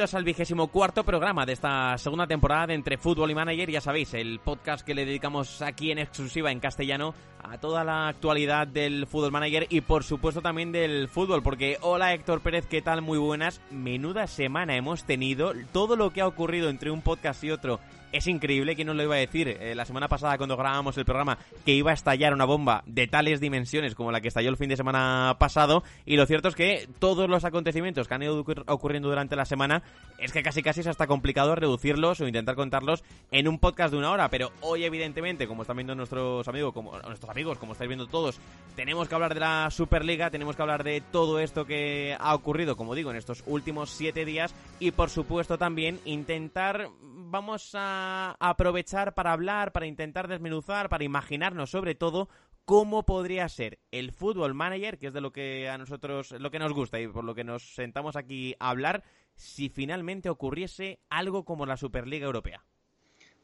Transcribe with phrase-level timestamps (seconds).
[0.00, 3.70] Bienvenidos al vigésimo cuarto programa de esta segunda temporada de Entre Fútbol y Manager.
[3.70, 8.08] Ya sabéis, el podcast que le dedicamos aquí en exclusiva en castellano a toda la
[8.08, 11.42] actualidad del Fútbol Manager y por supuesto también del fútbol.
[11.42, 13.02] Porque hola Héctor Pérez, ¿qué tal?
[13.02, 13.60] Muy buenas.
[13.70, 15.52] Menuda semana hemos tenido.
[15.70, 17.78] Todo lo que ha ocurrido entre un podcast y otro
[18.12, 19.48] es increíble, ¿quién nos lo iba a decir?
[19.48, 23.06] Eh, la semana pasada cuando grabábamos el programa que iba a estallar una bomba de
[23.06, 26.54] tales dimensiones como la que estalló el fin de semana pasado y lo cierto es
[26.54, 29.82] que todos los acontecimientos que han ido ocurriendo durante la semana
[30.18, 33.98] es que casi casi es hasta complicado reducirlos o intentar contarlos en un podcast de
[33.98, 37.88] una hora, pero hoy evidentemente, como están viendo nuestros amigos, como nuestros amigos, como estáis
[37.88, 38.40] viendo todos,
[38.76, 42.76] tenemos que hablar de la Superliga, tenemos que hablar de todo esto que ha ocurrido,
[42.76, 46.88] como digo, en estos últimos siete días y por supuesto también intentar
[47.30, 47.99] vamos a
[48.38, 52.28] aprovechar para hablar, para intentar desmenuzar, para imaginarnos sobre todo
[52.64, 56.58] cómo podría ser el fútbol manager, que es de lo que a nosotros lo que
[56.58, 59.02] nos gusta y por lo que nos sentamos aquí a hablar,
[59.34, 62.62] si finalmente ocurriese algo como la Superliga Europea.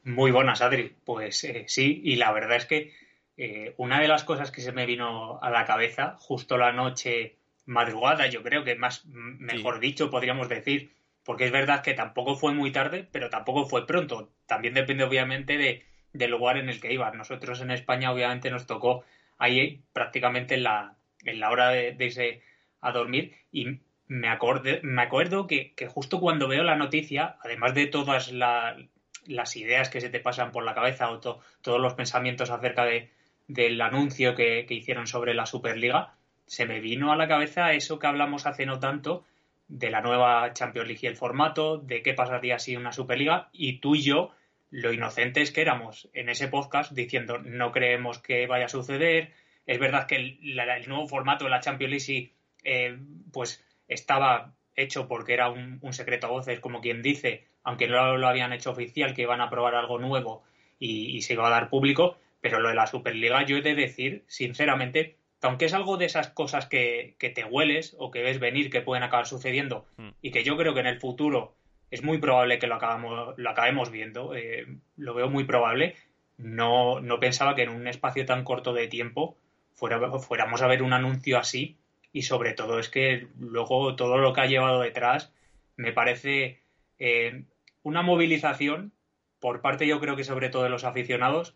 [0.04, 0.94] Muy buenas, Adri.
[1.04, 2.92] Pues eh, sí, y la verdad es que
[3.36, 7.36] eh, una de las cosas que se me vino a la cabeza justo la noche
[7.66, 10.92] madrugada, yo creo que más, mejor dicho, podríamos decir,
[11.26, 14.30] porque es verdad que tampoco fue muy tarde, pero tampoco fue pronto.
[14.46, 17.14] También depende obviamente de, del lugar en el que ibas.
[17.14, 19.04] Nosotros en España obviamente nos tocó
[19.36, 20.94] ahí prácticamente en la,
[21.24, 22.42] en la hora de, irse
[22.80, 27.88] a dormir y me, acordé, me acuerdo que, justo cuando veo la noticia, además de
[27.88, 32.84] todas las ideas que se te pasan por la cabeza o todos los pensamientos acerca
[32.84, 33.10] de,
[33.48, 36.14] del anuncio que hicieron sobre la Superliga,
[36.46, 39.24] se me vino a la cabeza eso que hablamos hace no tanto
[39.68, 43.78] de la nueva Champions League y el formato, de qué pasaría si una Superliga, y
[43.78, 44.32] tú y yo,
[44.70, 49.32] lo inocentes que éramos en ese podcast, diciendo no creemos que vaya a suceder.
[49.66, 52.32] Es verdad que el, nuevo formato de la Champions League
[52.64, 52.98] eh,
[53.32, 58.28] pues estaba hecho porque era un, secreto a voces, como quien dice, aunque no lo
[58.28, 60.44] habían hecho oficial, que iban a probar algo nuevo
[60.78, 63.74] y, y se iba a dar público, pero lo de la Superliga yo he de
[63.74, 68.70] decir, sinceramente, aunque es algo de esas cosas que, te hueles o que ves venir
[68.70, 70.08] que pueden acabar sucediendo hmm.
[70.22, 71.54] y que yo creo que en el futuro
[71.90, 74.66] es muy probable que lo, acabamos, lo acabemos viendo, eh,
[74.96, 75.94] lo veo muy probable,
[76.36, 79.36] no, no pensaba que en un espacio tan corto de tiempo
[79.74, 81.76] fuera, fuéramos a ver un anuncio así
[82.12, 85.32] y sobre todo es que luego todo lo que ha llevado detrás
[85.76, 86.60] me parece
[86.98, 87.44] eh,
[87.82, 88.92] una movilización
[89.38, 91.54] por parte yo creo que sobre todo de los aficionados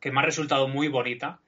[0.00, 1.40] que me ha resultado muy bonita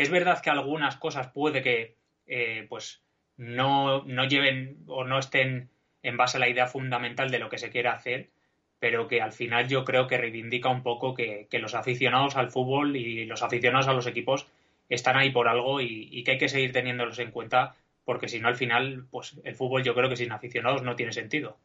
[0.00, 1.96] es verdad que algunas cosas puede que
[2.26, 3.02] eh, pues
[3.36, 5.70] no, no lleven o no estén
[6.02, 8.30] en base a la idea fundamental de lo que se quiere hacer,
[8.78, 12.96] pero que al final yo creo que reivindica un poco que, los aficionados al fútbol
[12.96, 14.46] y los aficionados a los equipos
[14.88, 18.40] están ahí por algo y, y, que hay que seguir teniéndolos en cuenta porque si
[18.40, 21.58] no al final pues el fútbol yo creo que sin aficionados no tiene sentido.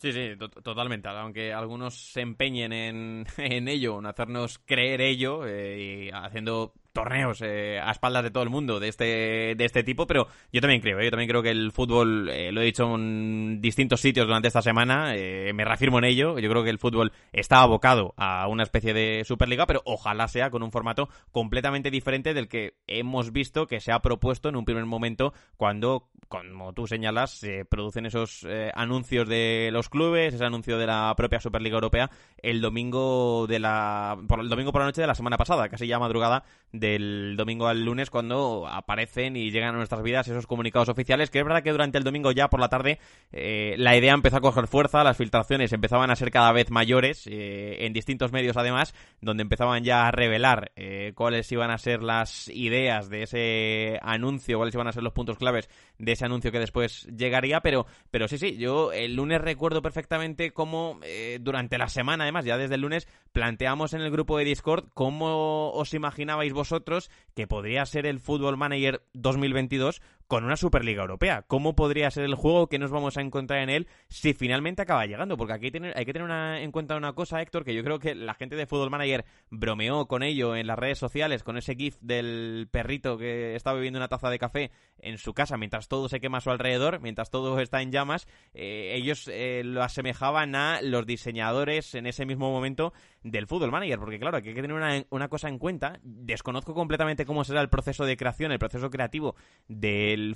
[0.00, 0.30] Sí, sí,
[0.62, 1.08] totalmente.
[1.10, 7.40] Aunque algunos se empeñen en, en ello, en hacernos creer ello, eh, y haciendo torneos
[7.42, 10.80] eh, a espaldas de todo el mundo de este de este tipo pero yo también
[10.80, 11.04] creo ¿eh?
[11.04, 14.62] yo también creo que el fútbol eh, lo he dicho en distintos sitios durante esta
[14.62, 18.92] semana me reafirmo en ello yo creo que el fútbol está abocado a una especie
[18.92, 23.80] de superliga pero ojalá sea con un formato completamente diferente del que hemos visto que
[23.80, 29.28] se ha propuesto en un primer momento cuando como tú señalas se producen esos anuncios
[29.28, 34.40] de los clubes ese anuncio de la propia superliga europea el domingo de la por
[34.40, 36.44] el domingo por la noche de la semana pasada casi ya madrugada
[36.80, 41.38] del domingo al lunes cuando aparecen y llegan a nuestras vidas esos comunicados oficiales, que
[41.38, 42.98] es verdad que durante el domingo ya por la tarde
[43.30, 47.26] eh, la idea empezó a coger fuerza, las filtraciones empezaban a ser cada vez mayores,
[47.26, 52.02] eh, en distintos medios además, donde empezaban ya a revelar eh, cuáles iban a ser
[52.02, 55.68] las ideas de ese anuncio, cuáles iban a ser los puntos claves
[56.00, 60.52] de ese anuncio que después llegaría, pero, pero sí, sí, yo el lunes recuerdo perfectamente
[60.52, 60.98] cómo
[61.40, 65.70] durante la semana, además, ya desde el lunes, planteamos en el grupo de Discord cómo
[65.72, 71.42] os imaginabais vosotros que podría ser el Football Manager 2022 con una Superliga Europea.
[71.48, 75.04] ¿Cómo podría ser el juego que nos vamos a encontrar en él si finalmente acaba
[75.04, 75.36] llegando?
[75.36, 76.30] Porque aquí hay, que tener
[76.62, 80.06] en cuenta una cosa, Héctor, que yo creo que la gente de Football Manager bromeó
[80.06, 84.06] con ello en las redes sociales, con ese GIF del perrito que está bebiendo una
[84.06, 87.58] taza de café en su casa mientras todo se quema a su alrededor, mientras todo
[87.58, 88.28] está en llamas.
[88.54, 92.92] Eh, ellos eh, lo asemejaban a los diseñadores en ese mismo momento
[93.24, 95.98] del Football Manager, porque claro, aquí hay que tener una, una cosa en cuenta.
[96.04, 99.34] Desconozco completamente cómo será el proceso de creación, el proceso creativo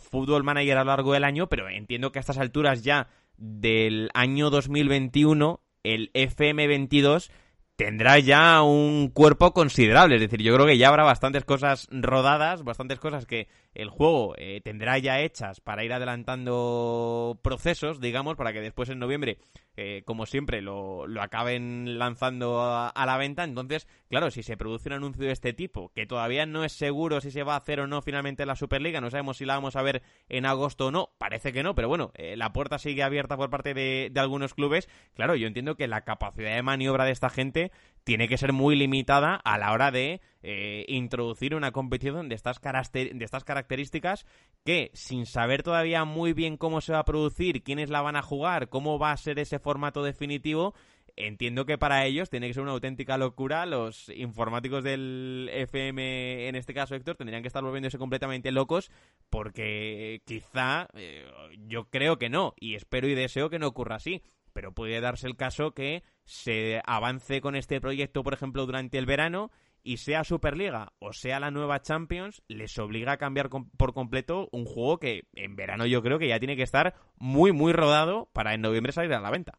[0.01, 4.11] Fútbol Manager a lo largo del año, pero entiendo que a estas alturas ya del
[4.15, 7.31] año 2021 el FM22
[7.77, 10.17] tendrá ya un cuerpo considerable.
[10.17, 14.35] Es decir, yo creo que ya habrá bastantes cosas rodadas, bastantes cosas que el juego
[14.39, 19.39] eh, tendrá ya hechas para ir adelantando procesos, digamos, para que después en noviembre,
[19.77, 23.43] eh, como siempre, lo, lo acaben lanzando a, la venta.
[23.43, 27.21] Entonces, claro, si se produce un anuncio de este tipo, que todavía no es seguro
[27.21, 29.75] si se va a hacer o no finalmente la Superliga, no sabemos si la vamos
[29.75, 33.03] a ver en agosto o no, parece que no, pero bueno, eh, la puerta sigue
[33.03, 34.89] abierta por parte de, de algunos clubes.
[35.15, 37.64] Claro, yo entiendo que la capacidad de maniobra de esta gente
[38.05, 42.61] tiene que ser muy limitada a la hora de eh, introducir una competición de estas,
[42.93, 44.27] de estas características
[44.65, 48.23] que, sin saber todavía muy bien cómo se va a producir, quiénes la van a
[48.23, 50.75] jugar, cómo va a ser ese formato definitivo,
[51.17, 53.67] entiendo que para ellos tiene que ser una auténtica locura.
[53.67, 58.91] Los informáticos del FM, en este caso Héctor, tendrían que estar volviéndose completamente locos
[59.31, 61.27] porque quizá, eh,
[61.67, 64.23] yo creo que no, y espero y deseo que no ocurra así,
[64.53, 69.07] pero puede darse el caso que se avance con este proyecto, por ejemplo, durante el
[69.07, 69.51] verano
[69.83, 74.65] y sea Superliga o sea la nueva Champions, les obliga a cambiar por completo un
[74.65, 78.55] juego que en verano yo creo que ya tiene que estar muy, muy rodado para
[78.55, 79.59] en noviembre salir a la venta.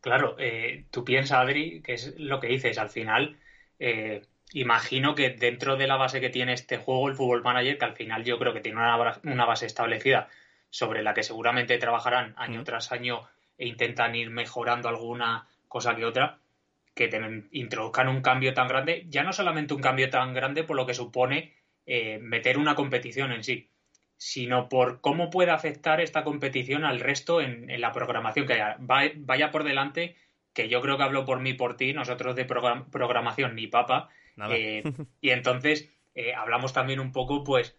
[0.00, 3.38] Claro, eh, tú piensas, Adri, que es lo que dices, al final,
[3.78, 4.22] eh,
[4.52, 7.96] imagino que dentro de la base que tiene este juego, el Fútbol Manager, que al
[7.96, 10.28] final yo creo que tiene una, base establecida
[10.70, 13.22] sobre la que seguramente trabajarán año tras año
[13.58, 16.40] e intentan ir mejorando alguna cosa que otra,
[16.96, 17.20] que te
[17.52, 20.94] introduzcan un cambio tan grande, ya no solamente un cambio tan grande por lo que
[20.94, 21.52] supone
[21.84, 23.70] eh, meter una competición en sí,
[24.16, 28.76] sino por cómo puede afectar esta competición al resto en, la programación que haya.
[28.78, 30.16] vaya por delante,
[30.54, 34.08] que yo creo que hablo por mí por ti, nosotros de programación ni papa,
[34.50, 34.82] eh,
[35.20, 37.76] y entonces eh, hablamos también un poco, pues,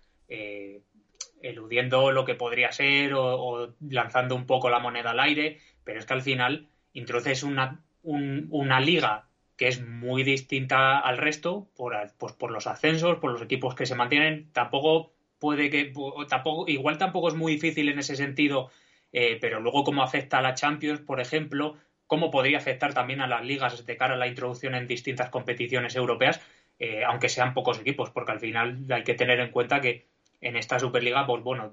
[1.42, 6.06] eludiendo lo que podría ser o, lanzando un poco la moneda al aire, pero es
[6.06, 12.34] que al final introduces una, una liga que es muy distinta al resto por, pues
[12.34, 14.50] por los ascensos, por los equipos que se mantienen.
[14.54, 15.94] Tampoco puede que,
[16.28, 18.70] tampoco, igual tampoco es muy difícil en ese sentido,
[19.14, 23.28] eh, pero luego cómo afecta a la Champions, por ejemplo, cómo podría afectar también a
[23.28, 26.42] las ligas de cara a la introducción en distintas competiciones europeas,
[26.80, 30.08] eh, aunque sean pocos equipos, porque al final hay que tener en cuenta que
[30.42, 31.72] en esta Superliga, pues bueno,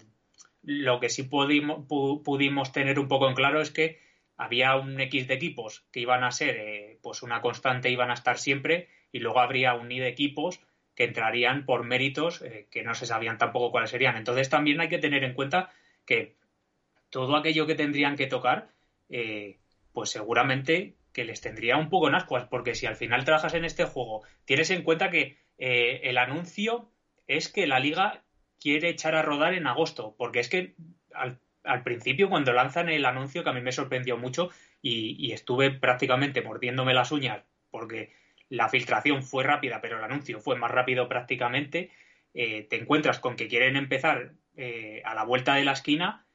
[0.62, 4.03] lo que sí pudimos, pudimos tener un poco en claro es que
[4.36, 8.14] había un X de equipos que iban a ser eh, pues una constante, iban a
[8.14, 10.60] estar siempre, y luego habría un Y de equipos
[10.94, 14.16] que entrarían por méritos eh, que no se sabían tampoco cuáles serían.
[14.16, 15.70] Entonces también hay que tener en cuenta
[16.04, 16.36] que
[17.10, 18.70] todo aquello que tendrían que tocar,
[19.08, 19.58] eh,
[19.92, 23.64] pues seguramente que les tendría un poco en ascuas, porque si al final trabajas en
[23.64, 26.90] este juego, tienes en cuenta que el anuncio
[27.28, 28.24] es que la liga
[28.58, 30.74] quiere echar a rodar en agosto, porque es que
[31.12, 35.70] al al principio cuando lanzan el anuncio que a mí me sorprendió mucho y, estuve
[35.70, 38.12] prácticamente mordiéndome las uñas porque
[38.50, 41.90] la filtración fue rápida pero el anuncio fue más rápido prácticamente
[42.34, 46.26] eh, te encuentras con que quieren empezar eh, a la vuelta de la esquina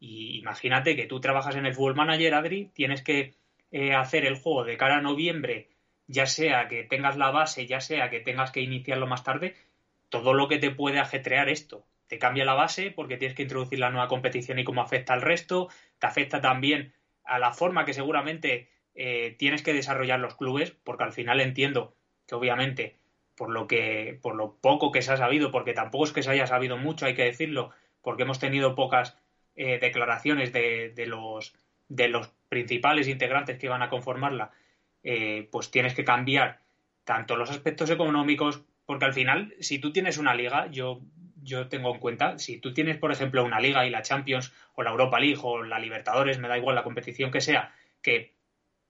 [0.00, 3.34] y imagínate que tú trabajas en el Fútbol Manager Adri tienes que
[3.70, 5.68] eh, hacer el juego de cara a noviembre
[6.06, 9.54] ya sea que tengas la base ya sea que tengas que iniciarlo más tarde
[10.08, 13.78] todo lo que te puede ajetrear esto te cambia la base porque tienes que introducir
[13.78, 17.94] la nueva competición y cómo afecta al resto, te afecta también a la forma que
[17.94, 21.94] seguramente eh, tienes que desarrollar los clubes, porque al final entiendo
[22.26, 22.96] que obviamente
[23.36, 26.30] por lo que por lo poco que se ha sabido, porque tampoco es que se
[26.30, 27.70] haya sabido mucho, hay que decirlo,
[28.02, 29.16] porque hemos tenido pocas
[29.54, 31.54] eh, declaraciones de, de, los
[31.88, 34.50] de los principales integrantes que van a conformarla,
[35.02, 36.60] eh, pues tienes que cambiar
[37.04, 41.00] tanto los aspectos económicos, porque al final, si tú tienes una liga, yo
[41.48, 44.82] yo tengo en cuenta, si tú tienes, por ejemplo, una liga y la Champions o
[44.82, 48.34] la Europa League o la Libertadores, me da igual la competición que sea, que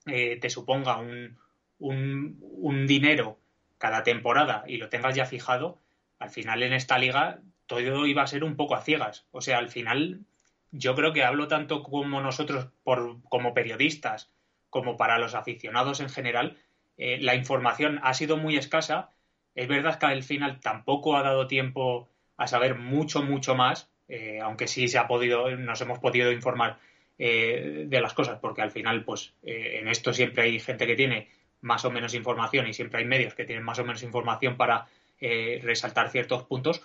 [0.07, 1.39] eh, te suponga un,
[1.79, 3.39] un, dinero
[3.79, 5.81] cada temporada y lo tengas ya fijado,
[6.19, 9.27] al final en esta liga todo iba a ser un poco a ciegas.
[9.31, 10.25] O sea, al final
[10.71, 14.31] yo creo que hablo tanto como nosotros por, como periodistas
[14.71, 16.59] como para los aficionados en general,
[16.97, 19.13] eh, la información ha sido muy escasa.
[19.55, 24.39] Es verdad que al final tampoco ha dado tiempo a saber mucho, mucho más, eh,
[24.41, 26.79] aunque sí se ha podido, nos hemos podido informar
[27.19, 30.95] eh, de las cosas, porque al final, pues eh, en esto siempre hay gente que
[30.95, 31.29] tiene
[31.61, 34.87] más o menos información y siempre hay medios que tienen más o menos información para
[35.21, 36.81] resaltar ciertos puntos.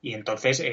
[0.00, 0.64] Y entonces,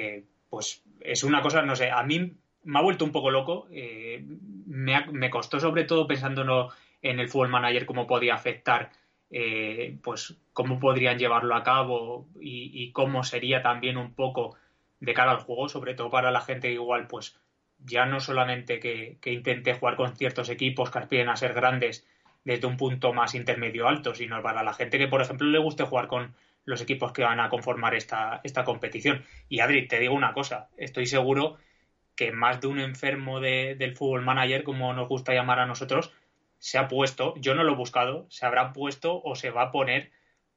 [0.47, 3.67] pues es una cosa, no sé, a mí me ha vuelto un poco loco.
[3.71, 6.71] Me, me, costó sobre todo pensando
[7.01, 8.91] en el Fútbol Manager cómo podía afectar
[9.31, 14.55] eh, pues cómo podrían llevarlo a cabo y, cómo sería también un poco
[14.99, 17.39] de cara al juego, sobre todo para la gente igual, pues
[17.85, 22.05] ya no solamente que, intente jugar con ciertos equipos que aspiren a ser grandes
[22.43, 25.83] desde un punto más intermedio alto, sino para la gente que, por ejemplo, le guste
[25.83, 26.33] jugar con
[26.65, 29.23] los equipos que van a conformar esta, esta competición.
[29.47, 31.57] Y Adri, te digo una cosa, estoy seguro
[32.15, 36.11] que más de un enfermo del fútbol manager, como nos gusta llamar a nosotros,
[36.59, 39.71] se ha puesto, yo no lo he buscado, se habrá puesto o se va a
[39.71, 40.11] poner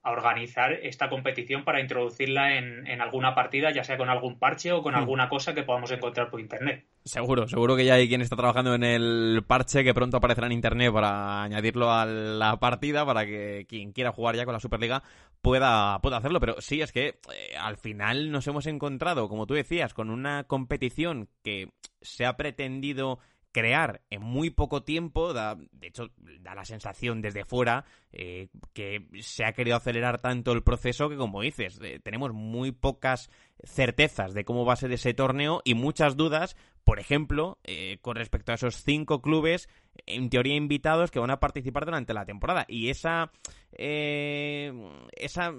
[0.04, 4.72] a organizar esta competición para introducirla en, en, alguna partida, ya sea con algún parche
[4.72, 4.98] o con hmm.
[4.98, 6.84] alguna cosa que podamos encontrar por internet.
[7.04, 10.54] Seguro, seguro que ya hay quien está trabajando en el parche que pronto aparecerá en
[10.54, 15.04] internet para añadirlo a la partida para que quien quiera jugar ya con la Superliga
[15.40, 16.40] pueda, pueda hacerlo.
[16.40, 20.44] Pero sí, es que eh, al final nos hemos encontrado, como tú decías, con una
[20.44, 21.68] competición que
[22.00, 23.20] se ha pretendido
[23.52, 29.06] crear en muy poco tiempo, da, de hecho, da la sensación desde fuera eh, que
[29.20, 33.30] se ha querido acelerar tanto el proceso que, como dices, eh, tenemos muy pocas
[33.64, 38.16] certezas de cómo va a ser ese torneo y muchas dudas, por ejemplo, eh, con
[38.16, 39.68] respecto a esos cinco clubes,
[40.06, 42.64] en teoría invitados, que van a participar durante la temporada.
[42.68, 43.30] Y esa,
[43.72, 44.72] eh,
[45.12, 45.52] esa,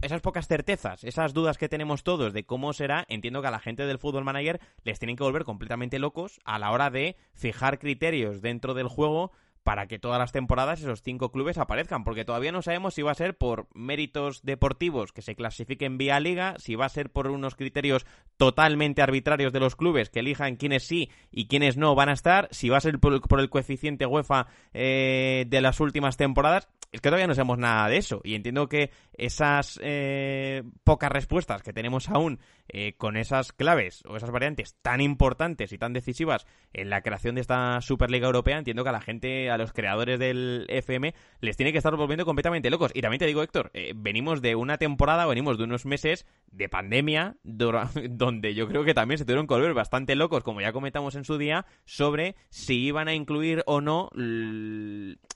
[0.00, 3.60] esas pocas certezas, esas dudas que tenemos todos de cómo será, entiendo que a la
[3.60, 7.78] gente del Fútbol Manager les tienen que volver completamente locos a la hora de fijar
[7.78, 9.32] criterios dentro del juego
[9.64, 13.12] para que todas las temporadas esos cinco clubes aparezcan, porque todavía no sabemos si va
[13.12, 17.28] a ser por méritos deportivos que se clasifiquen vía liga, si va a ser por
[17.28, 18.06] unos criterios
[18.36, 22.48] totalmente arbitrarios de los clubes que elijan quiénes sí y quiénes no van a estar,
[22.50, 26.68] si va a ser por, el coeficiente UEFA eh, de las últimas temporadas.
[26.94, 31.64] Es que todavía no sabemos nada de eso y entiendo que esas eh, pocas respuestas
[31.64, 36.46] que tenemos aún eh, con esas claves o esas variantes tan importantes y tan decisivas
[36.72, 40.20] en la creación de esta Superliga Europea, entiendo que a la gente, a los creadores
[40.20, 42.92] del FM, les tiene que estar volviendo completamente locos.
[42.94, 46.68] Y también te digo, Héctor, eh, venimos de una temporada, venimos de unos meses de
[46.68, 51.16] pandemia, donde yo creo que también se tuvieron que volver bastante locos, como ya comentamos
[51.16, 54.10] en su día, sobre si iban a incluir o no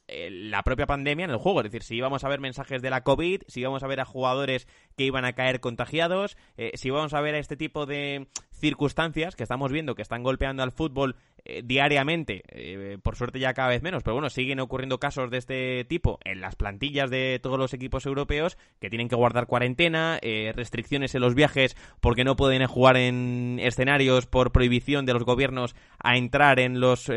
[0.08, 1.60] la propia pandemia en el juego.
[1.60, 4.04] Es decir, si íbamos a ver mensajes de la COVID, si íbamos a ver a
[4.04, 8.28] jugadores que iban a caer contagiados, eh, si íbamos a ver a este tipo de
[8.58, 13.54] circunstancias que estamos viendo que están golpeando al fútbol eh, diariamente, eh, por suerte ya
[13.54, 17.40] cada vez menos, pero bueno, siguen ocurriendo casos de este tipo en las plantillas de
[17.42, 22.24] todos los equipos europeos que tienen que guardar cuarentena, eh, restricciones en los viajes porque
[22.24, 27.10] no pueden jugar en escenarios por prohibición de los gobiernos a entrar en los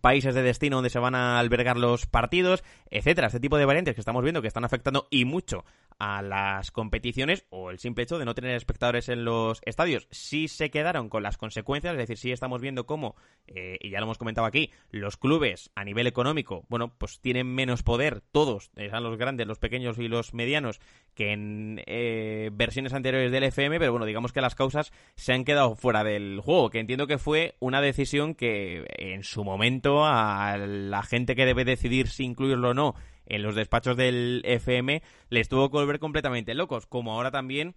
[0.00, 3.28] países de destino donde se van a albergar los partidos, etcétera.
[3.28, 5.64] Este tipo de variantes que estamos viendo que están afectando y mucho
[5.98, 10.08] a las competiciones o el simple hecho de no tener espectadores en los estadios.
[10.10, 13.98] Sí se quedaron con las consecuencias, es decir, sí estamos viendo cómo, eh, y ya
[13.98, 18.70] lo hemos comentado aquí, los clubes a nivel económico, bueno, pues tienen menos poder, todos,
[18.76, 20.80] eh, sean los grandes, los pequeños y los medianos,
[21.14, 25.44] que en eh, versiones anteriores del FM, pero bueno, digamos que las causas se han
[25.44, 30.56] quedado fuera del juego, que entiendo que fue una decisión que en su momento a
[30.56, 32.94] la gente que debe decidir si incluirlo o no
[33.26, 37.74] en los despachos del FM les tuvo que volver completamente locos, como ahora también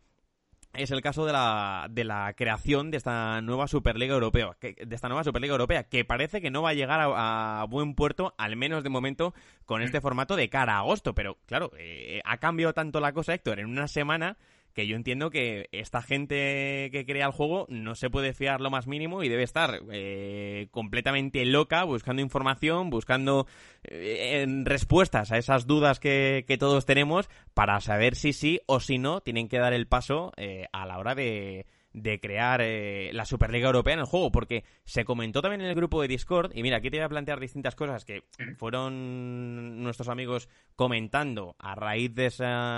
[0.74, 5.08] es el caso de la, de la creación de esta nueva Superliga Europea, de esta
[5.08, 8.84] nueva Superliga Europea, que parece que no va a llegar a, buen puerto, al menos
[8.84, 9.34] de momento,
[9.66, 11.16] con este formato de cara a agosto.
[11.16, 14.38] Pero claro, eh, ha cambiado tanto la cosa, Héctor, en una semana
[14.78, 18.70] que yo entiendo que esta gente que crea el juego no se puede fiar lo
[18.70, 23.48] más mínimo y debe estar eh, completamente loca buscando información, buscando
[23.86, 29.22] eh, respuestas a esas dudas que, todos tenemos para saber si sí o si no
[29.22, 31.66] tienen que dar el paso eh, a la hora de,
[31.98, 35.76] de crear eh, la Superliga Europea en el juego, porque se comentó también en el
[35.76, 38.24] grupo de Discord, y mira, aquí te voy a plantear distintas cosas que
[38.58, 42.30] fueron nuestros amigos comentando a raíz de,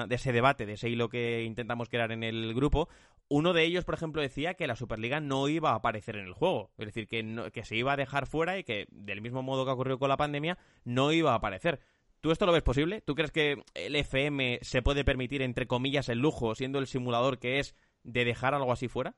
[0.07, 2.87] de ese debate, de ese hilo que intentamos crear en el grupo.
[3.27, 6.33] Uno de ellos, por ejemplo, decía que la Superliga no iba a aparecer en el
[6.33, 9.65] juego, es decir, que, que se iba a dejar fuera y que, del mismo modo
[9.65, 11.79] que ocurrió con la pandemia, no iba a aparecer.
[12.21, 13.01] ¿Tú esto lo ves posible?
[13.01, 17.39] ¿Tú crees que el FM se puede permitir, entre comillas, el lujo, siendo el simulador
[17.39, 19.15] que es, de dejar algo así fuera?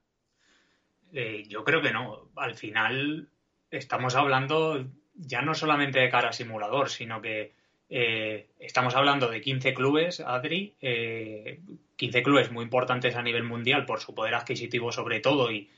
[1.14, 2.30] Eh, yo creo que no.
[2.36, 3.30] Al final
[3.70, 7.54] estamos hablando ya no solamente de cara a simulador, sino que
[7.90, 13.86] eh, estamos hablando de 15 clubes, Adri, 15 eh, clubes muy importantes a nivel mundial
[13.86, 15.70] por su poder adquisitivo sobre todo y,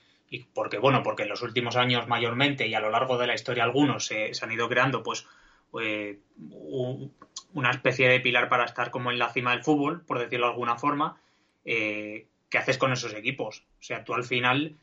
[0.53, 3.63] porque, bueno, porque en los últimos años mayormente y a lo largo de la historia
[3.63, 5.27] algunos se, han ido creando pues
[7.53, 10.51] una especie de pilar para estar como en la cima del fútbol, por decirlo de
[10.53, 11.19] alguna forma,
[12.53, 13.63] ¿qué haces con esos equipos?
[13.79, 14.77] O sea, tú al final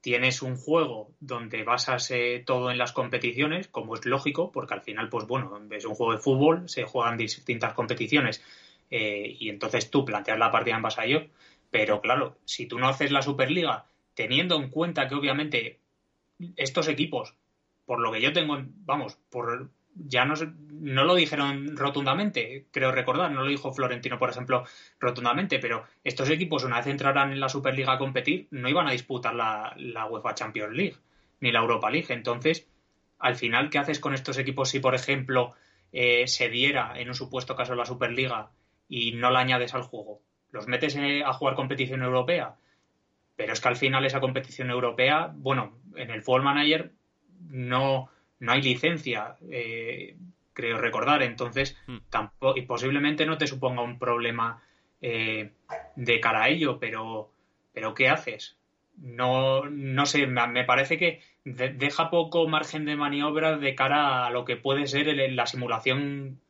[0.00, 2.12] tienes un juego donde basas
[2.46, 6.12] todo en las competiciones, como es lógico, porque al final, pues bueno, es un juego
[6.12, 8.40] de fútbol, se juegan distintas competiciones
[8.88, 11.26] eh, y entonces tú planteas la partida en base a ello.
[11.72, 15.80] Pero claro, si tú no haces la Superliga, teniendo en cuenta que obviamente
[16.54, 17.34] estos equipos,
[17.84, 20.34] por lo que yo tengo, vamos, por ya no,
[20.80, 24.64] no lo dijeron rotundamente, creo recordar, no lo dijo Florentino, por ejemplo,
[24.98, 28.92] rotundamente, pero estos equipos, una vez entraran en la Superliga a competir, no iban a
[28.92, 30.96] disputar la, la UEFA Champions League
[31.40, 32.12] ni la Europa League.
[32.12, 32.68] Entonces,
[33.18, 35.54] al final, ¿qué haces con estos equipos si, por ejemplo,
[35.92, 38.50] eh, se diera en un supuesto caso la Superliga
[38.88, 40.20] y no la añades al juego?
[40.50, 42.56] ¿Los metes eh, a jugar competición europea?
[43.36, 46.92] Pero es que al final esa competición europea, bueno, en el Football Manager
[47.48, 48.08] no,
[48.42, 50.16] no hay licencia, eh,
[50.52, 51.98] creo recordar, entonces hmm.
[52.10, 54.62] tampoco, y posiblemente no te suponga un problema
[55.00, 57.32] de cara a ello, pero,
[57.72, 58.56] pero ¿qué haces?
[58.96, 64.44] no, no sé, me parece que deja poco margen de maniobra de cara a lo
[64.44, 66.40] que puede ser la simulación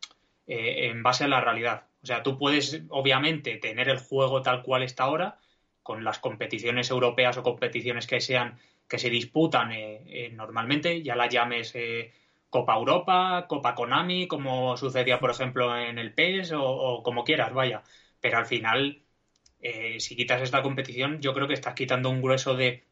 [0.47, 1.87] eh, en base a la realidad.
[2.03, 5.39] O sea, tú puedes, obviamente, tener el juego tal cual está ahora,
[5.83, 8.59] con las competiciones europeas o competiciones que sean
[8.93, 11.75] que se disputan eh, eh, normalmente, ya las llames
[12.51, 17.83] Copa Europa, Copa Konami, como sucedía, por ejemplo, en el PES o como quieras, vaya.
[18.21, 19.03] Pero al final
[19.63, 22.85] eh, si quitas esta competición, yo creo que estás quitando un grueso de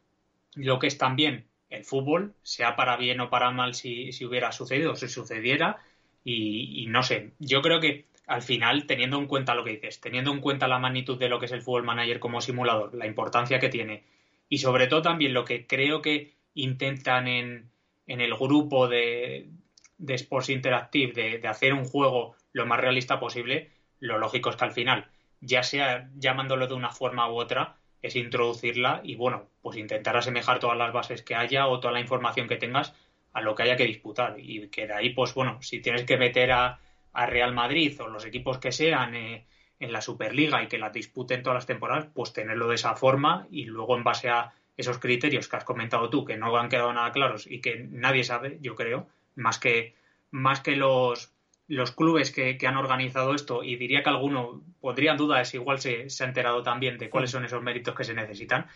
[0.54, 4.92] lo que es también el fútbol, sea para bien o para mal si, hubiera sucedido
[4.92, 5.78] o si sucediera.
[6.24, 10.32] Y, no sé, yo creo que al final, teniendo en cuenta lo que dices, teniendo
[10.32, 13.58] en cuenta la magnitud de lo que es el fútbol manager como simulador, la importancia
[13.58, 14.04] que tiene,
[14.50, 17.70] y sobre todo también lo que creo que intentan en,
[18.06, 19.48] en el grupo de,
[19.96, 24.56] de Sports Interactive de, de hacer un juego lo más realista posible, lo lógico es
[24.56, 25.08] que al final
[25.40, 30.58] ya sea llamándolo de una forma u otra, es introducirla y bueno, pues intentar asemejar
[30.58, 32.94] todas las bases que haya o toda la información que tengas
[33.32, 34.36] a lo que haya que disputar.
[34.38, 36.80] Y que de ahí, pues bueno, si tienes que meter a,
[37.12, 39.44] Real Madrid o los equipos que sean eh,
[39.80, 43.46] en la Superliga y que la disputen todas las temporadas, pues tenerlo de esa forma
[43.50, 46.92] y luego en base a esos criterios que has comentado tú, que no han quedado
[46.92, 49.94] nada claros y que nadie sabe, yo creo, más que,
[50.30, 51.32] más que los
[51.70, 56.24] los clubes que, han organizado esto, y diría que alguno podrían dudas, igual se, se,
[56.24, 58.66] ha enterado también de cuáles son esos méritos que se necesitan,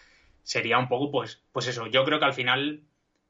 [0.44, 1.88] sería un poco, pues, pues eso.
[1.88, 2.82] Yo creo que al final,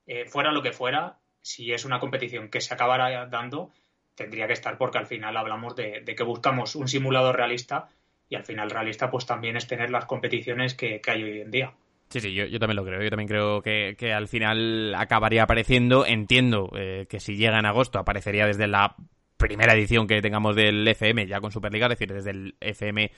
[0.06, 3.70] eh, fuera lo que fuera, si es una competición que se acabara dando,
[4.14, 7.88] tendría que estar porque al final hablamos de, que buscamos un simulador realista
[8.28, 11.72] y al final realista pues también es tener las competiciones que, hay hoy en día.
[12.08, 13.02] Sí, sí, yo, yo, también lo creo.
[13.02, 16.06] Yo también creo que, que al final acabaría apareciendo.
[16.06, 18.94] Entiendo eh, que si llega en agosto aparecería desde la
[19.36, 23.10] primera edición que tengamos del FM ya con Superliga, es decir, desde el FM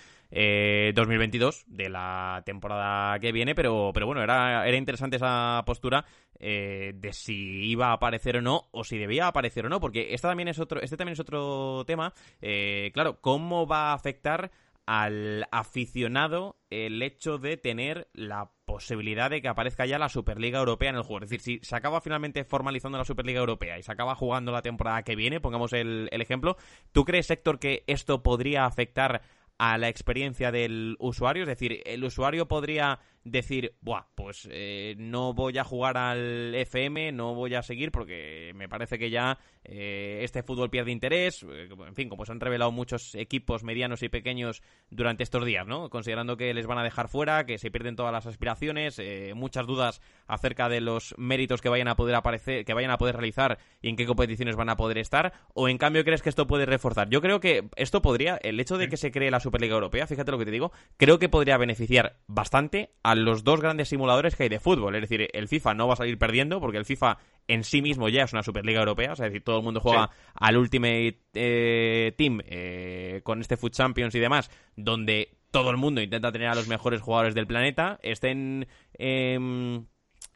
[0.94, 6.04] 2022 eh, de la temporada que viene, pero, pero bueno, era, era interesante esa postura
[6.38, 10.14] eh, de si iba a aparecer o no, o si debía aparecer o no, porque
[10.14, 12.12] esta también es otro, este también es otro tema.
[12.40, 14.50] Eh, claro, ¿cómo va a afectar
[14.86, 20.90] al aficionado el hecho de tener la posibilidad de que aparezca ya la Superliga Europea
[20.90, 21.24] en el juego.
[21.24, 24.62] Es decir, si se acaba finalmente formalizando la Superliga Europea y se acaba jugando la
[24.62, 26.56] temporada que viene, pongamos el, ejemplo,
[26.92, 29.22] ¿tú crees, Héctor, que esto podría afectar
[29.58, 31.42] a la experiencia del usuario?
[31.42, 37.10] Es decir, el usuario podría decir, Buah, pues eh, no voy a jugar al FM,
[37.10, 41.42] no voy a seguir porque me parece que ya eh, este fútbol pierde interés.
[41.42, 45.66] Eh, en fin, como se han revelado muchos equipos medianos y pequeños durante estos días,
[45.66, 45.90] ¿no?
[45.90, 49.02] Considerando que les van a dejar fuera, que se pierden todas las aspiraciones,
[49.34, 53.16] muchas dudas acerca de los méritos que vayan a poder aparecer, que vayan a poder
[53.16, 55.32] realizar y en qué competiciones van a poder estar.
[55.52, 57.08] O en cambio crees que esto puede reforzar.
[57.10, 60.30] Yo creo que esto podría, el hecho de que se cree la Superliga Europea, fíjate
[60.30, 64.44] lo que te digo, creo que podría beneficiar bastante a los dos grandes simuladores que
[64.44, 64.94] hay de fútbol.
[64.94, 68.08] Es decir, el FIFA no va a salir perdiendo porque el FIFA en sí mismo
[68.08, 69.12] ya es una Superliga Europea.
[69.12, 74.14] es decir, todo el mundo juega al Ultimate eh, Team eh, con este Foot Champions
[74.14, 77.98] y demás, donde todo el mundo intenta tener a los mejores jugadores del planeta.
[78.02, 78.66] Estén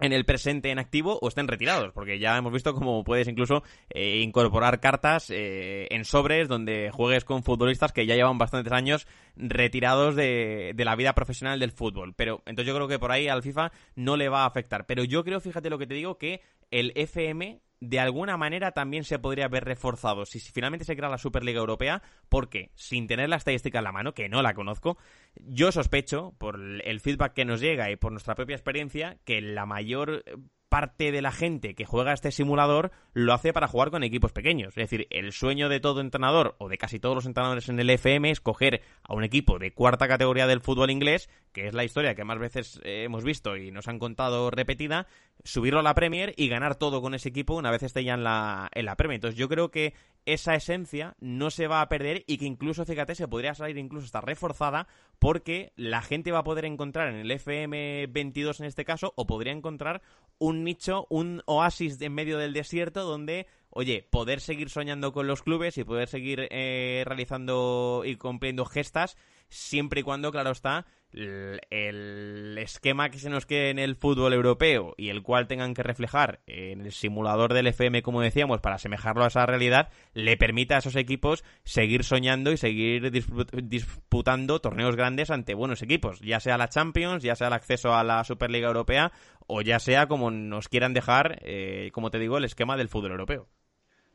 [0.01, 3.63] en el presente en activo o estén retirados, porque ya hemos visto cómo puedes incluso
[3.91, 9.07] eh, incorporar cartas eh, en sobres donde juegues con futbolistas que ya llevan bastantes años
[9.37, 12.15] retirados de, de, la vida profesional del fútbol.
[12.15, 14.87] Pero entonces yo creo que por ahí al FIFA no le va a afectar.
[14.87, 19.05] Pero yo creo, fíjate lo que te digo, que el FM de alguna manera también
[19.05, 23.37] se podría haber reforzado si finalmente se crea la Superliga Europea, porque sin tener la
[23.37, 24.99] estadística en la mano, que no la conozco,
[25.35, 29.65] yo sospecho, por el feedback que nos llega y por nuestra propia experiencia, que la
[29.65, 30.25] mayor
[30.71, 34.69] parte de la gente que juega este simulador lo hace para jugar con equipos pequeños.
[34.69, 37.91] Es decir, el sueño de todo entrenador o de casi todos los entrenadores en el
[37.91, 41.85] FM es coger a un equipo de cuarta categoría del fútbol inglés, que es la
[41.85, 45.09] historia que más veces eh, hemos visto y nos han contado repetida,
[45.43, 48.23] subirlo a la Premier y ganar todo con ese equipo una vez esté ya en
[48.23, 49.17] la, en la Premier.
[49.17, 53.15] Entonces yo creo que esa esencia no se va a perder y que incluso, fíjate,
[53.15, 54.87] se podría salir incluso hasta reforzada
[55.19, 59.53] porque la gente va a poder encontrar en el FM22 en este caso o podría
[59.53, 60.03] encontrar
[60.41, 65.43] un nicho, un oasis en medio del desierto donde oye, poder seguir soñando con los
[65.43, 69.17] clubes y poder seguir eh, realizando y cumpliendo gestas,
[69.49, 74.95] siempre y cuando, claro está, el esquema que se nos quede en el fútbol europeo
[74.97, 79.25] y el cual tengan que reflejar en el simulador del FM, como decíamos, para asemejarlo
[79.25, 85.31] a esa realidad, le permita a esos equipos seguir soñando y seguir disputando torneos grandes
[85.31, 89.11] ante buenos equipos, ya sea la Champions, ya sea el acceso a la Superliga Europea
[89.51, 93.13] o ya sea como nos quieran dejar, eh, como te digo, el esquema del fútbol
[93.13, 93.49] europeo.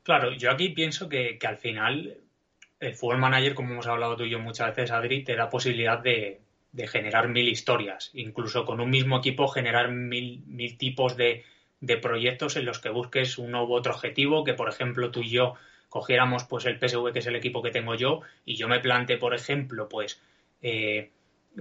[0.04, 2.18] Claro, yo aquí pienso que, que al final
[2.80, 6.00] el Fútbol Manager, como hemos hablado tú y yo muchas veces, Adri, te da posibilidad
[6.00, 11.44] de, de generar mil historias, incluso con un mismo equipo generar mil, mil tipos de,
[11.80, 15.30] de, proyectos en los que busques uno u otro objetivo, que por ejemplo tú y
[15.30, 15.56] yo
[15.90, 19.18] cogiéramos pues el PSV, que es el equipo que tengo yo, y yo me plante,
[19.18, 20.22] por ejemplo, pues,
[20.62, 21.12] eh,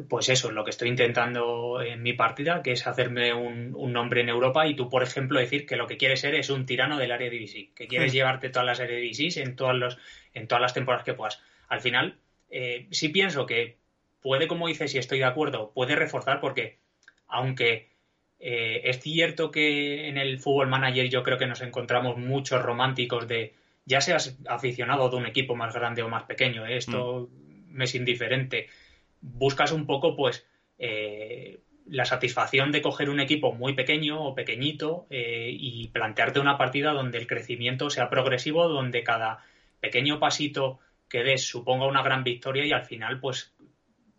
[0.08, 4.20] pues eso, lo que estoy intentando en mi partida, que es hacerme un, un, nombre
[4.20, 6.98] en Europa, y tú, por ejemplo, decir que lo que quieres ser es un tirano
[6.98, 9.98] del área de que quieres llevarte todas las áreas en todas, los,
[10.32, 11.40] en todas las temporadas que puedas.
[11.68, 12.16] Al final,
[12.50, 13.76] eh, sí pienso que
[14.20, 16.78] puede, como dices, y estoy de acuerdo, puede reforzar porque,
[17.28, 17.90] aunque
[18.40, 23.28] eh, es cierto que en el fútbol manager yo creo que nos encontramos muchos románticos
[23.28, 23.54] de,
[23.84, 26.76] ya seas aficionado de un equipo más grande o más pequeño, ¿eh?
[26.76, 27.74] esto mm.
[27.74, 28.68] me es indiferente,
[29.24, 30.46] buscas un poco, pues,
[30.78, 36.92] eh, la satisfacción de coger un equipo muy pequeño o pequeñito y plantearte una partida
[36.92, 39.44] donde el crecimiento sea progresivo, donde cada
[39.80, 40.78] pequeño pasito
[41.10, 43.54] que des suponga una gran victoria y al final, pues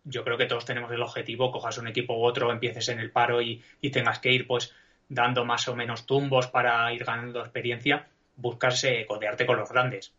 [0.04, 3.10] yo creo que todos tenemos el objetivo, cojas un equipo u otro, empieces en el
[3.10, 4.72] paro y, tengas que ir pues
[5.08, 10.14] dando más o menos tumbos para ir ganando experiencia, buscarse codearte con los grandes.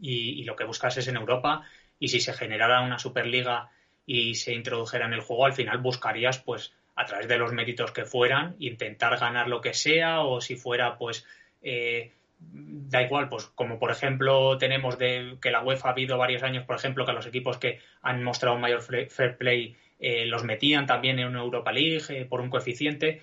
[0.00, 1.66] Y, lo que buscas es en Europa
[1.98, 3.70] y si se generara una Superliga
[4.06, 7.92] y se introdujera en el juego, al final buscarías pues a través de los méritos
[7.92, 11.24] que fueran, intentar ganar lo que sea o si fuera pues
[11.62, 16.42] eh, da igual, pues como por ejemplo tenemos de que la UEFA ha habido varios
[16.42, 20.44] años, por ejemplo, que los equipos que han mostrado un mayor fair play eh, los
[20.44, 23.22] metían también en Europa League eh, por un coeficiente,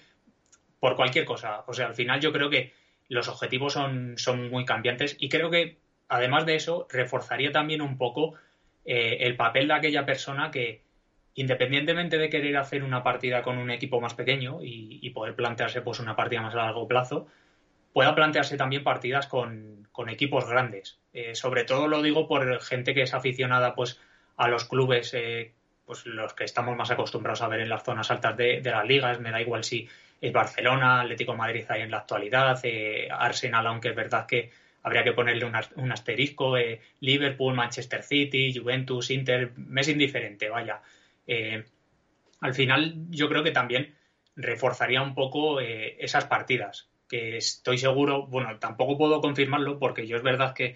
[0.79, 1.63] por cualquier cosa.
[1.67, 2.73] O sea, al final yo creo que
[3.09, 7.97] los objetivos son, son muy cambiantes y creo que además de eso reforzaría también un
[7.97, 8.35] poco
[8.89, 10.81] eh, el papel de aquella persona que
[11.35, 15.99] independientemente de querer hacer una partida con un equipo más pequeño y, poder plantearse pues
[15.99, 17.27] una partida más a largo plazo,
[17.93, 20.99] pueda plantearse también partidas con, equipos grandes.
[21.11, 23.99] Eh, sobre todo lo digo por gente que es aficionada pues
[24.37, 25.53] a los clubes, eh,
[25.85, 29.19] pues los que estamos más acostumbrados a ver en las zonas altas de, las ligas.
[29.19, 29.89] Me da igual si
[30.21, 32.59] es Barcelona, Atlético Madrid ahí en la actualidad,
[33.11, 34.51] Arsenal, aunque es verdad que
[34.87, 36.55] habría que ponerle un, asterisco,
[36.99, 40.81] Liverpool, Manchester City, Juventus, Inter, me es indiferente, vaya.
[42.41, 43.93] al final yo creo que también
[44.35, 50.23] reforzaría un poco esas partidas que estoy seguro, bueno, tampoco puedo confirmarlo porque yo es
[50.23, 50.75] verdad que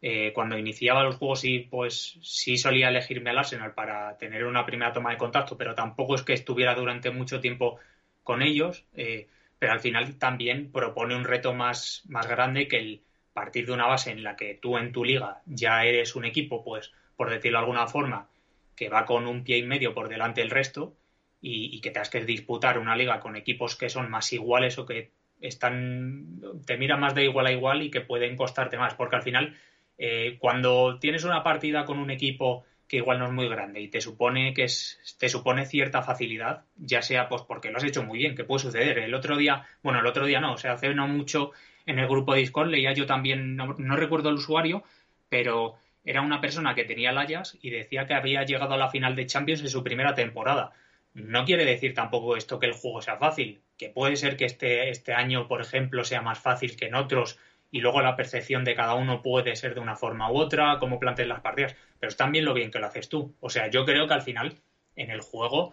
[0.00, 4.64] eh, cuando iniciaba los juegos sí, pues sí solía elegirme al Arsenal para tener una
[4.64, 7.78] primera toma de contacto, pero tampoco es que estuviera durante mucho tiempo
[8.22, 13.02] con ellos, eh, pero al final también propone un reto más, más grande que el
[13.38, 16.64] partir de una base en la que tú en tu liga ya eres un equipo,
[16.64, 18.28] pues por decirlo de alguna forma,
[18.74, 20.96] que va con un pie y medio por delante del resto
[21.40, 25.12] y, que tengas que disputar una liga con equipos que son más iguales o que
[25.40, 29.22] están, te miran más de igual a igual y que pueden costarte más, porque al
[29.22, 29.56] final,
[29.98, 33.88] eh, cuando tienes una partida con un equipo que igual no es muy grande y
[33.88, 38.02] te supone que es, te supone cierta facilidad, ya sea pues porque lo has hecho
[38.02, 38.98] muy bien, que puede suceder.
[38.98, 41.52] El otro día, bueno, el otro día no, o sea, hace no mucho
[41.88, 44.84] en el grupo de Discord leía yo también, no, recuerdo el usuario,
[45.30, 49.16] pero era una persona que tenía layas y decía que había llegado a la final
[49.16, 50.72] de Champions en su primera temporada.
[51.14, 54.90] No quiere decir tampoco esto que el juego sea fácil, que puede ser que este,
[54.90, 57.38] este año, por ejemplo, sea más fácil que en otros
[57.70, 61.00] y luego la percepción de cada uno puede ser de una forma u otra, cómo
[61.00, 63.34] planteas las partidas, pero es también lo bien que lo haces tú.
[63.40, 64.54] O sea, yo creo que al final
[64.94, 65.72] en el juego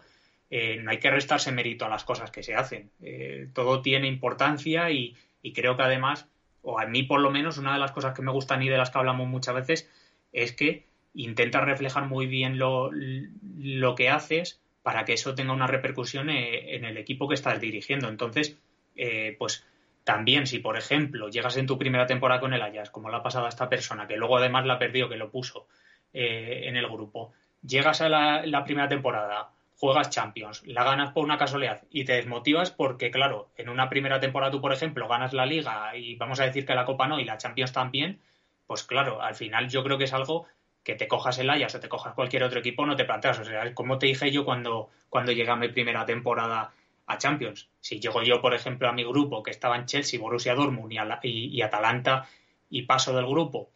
[0.50, 2.92] eh, no hay que restarse mérito a las cosas que se hacen.
[3.02, 5.16] Eh, todo tiene importancia y,
[5.48, 6.28] y, creo que además,
[6.62, 8.78] o a mí por lo menos, una de las cosas que me gustan y de
[8.78, 9.90] las que hablamos muchas veces
[10.32, 15.66] es que intentas reflejar muy bien lo, lo que haces para que eso tenga una
[15.66, 18.08] repercusión eh, en el equipo que estás dirigiendo.
[18.08, 18.58] Entonces,
[18.96, 19.66] eh, pues
[20.04, 23.24] también si, por ejemplo, llegas en tu primera temporada con el Ajax, como la ha
[23.24, 25.68] pasado a esta persona, que luego además la perdió, que lo puso
[26.14, 31.38] eh, en el grupo, llegas a la, primera temporada juegas Champions, la ganas por una
[31.38, 35.46] casualidad y te desmotivas porque, claro, en una primera temporada tú, por ejemplo, ganas la
[35.46, 38.22] liga y vamos a decir que la Copa no y la Champions también,
[38.68, 40.48] pues claro, al final yo creo que es algo
[40.84, 43.40] que te cojas el Ajax o te cojas cualquier otro equipo, no te planteas.
[43.40, 46.72] O sea, como te dije yo cuando, cuando a mi primera temporada
[47.08, 47.70] a Champions.
[47.80, 51.58] Si llego yo, por ejemplo, a mi grupo, que estaba en Chelsea, Borussia Dortmund y,
[51.58, 52.28] y, Atalanta,
[52.70, 53.72] y paso del grupo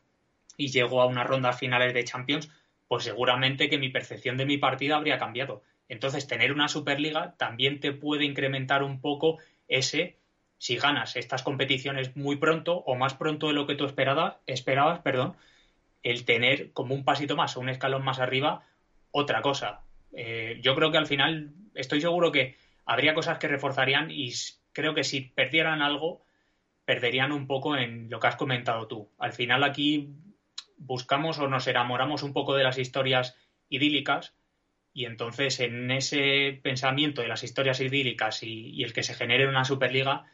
[0.58, 2.52] y llego a unas rondas finales de Champions,
[2.88, 5.64] pues seguramente que mi percepción de mi partida habría cambiado.
[5.90, 10.18] Entonces, tener una Superliga también te puede incrementar un poco ese,
[10.58, 15.00] si ganas estas competiciones muy pronto o más pronto de lo que tú esperabas, esperabas
[15.00, 15.36] perdón,
[16.04, 18.64] el tener como un pasito más o un escalón más arriba
[19.12, 19.82] otra cosa.
[20.14, 24.32] Eh, yo creo que al final estoy seguro que habría cosas que reforzarían y
[24.74, 26.22] creo que si perdieran algo,
[26.86, 29.10] perderían un poco en lo que has comentado tú.
[29.18, 30.10] Al final aquí
[30.78, 33.36] buscamos o nos enamoramos un poco de las historias
[33.70, 34.34] idílicas
[34.94, 39.66] y entonces en ese pensamiento de las historias idílicas y, el que se genere una
[39.66, 40.26] Superliga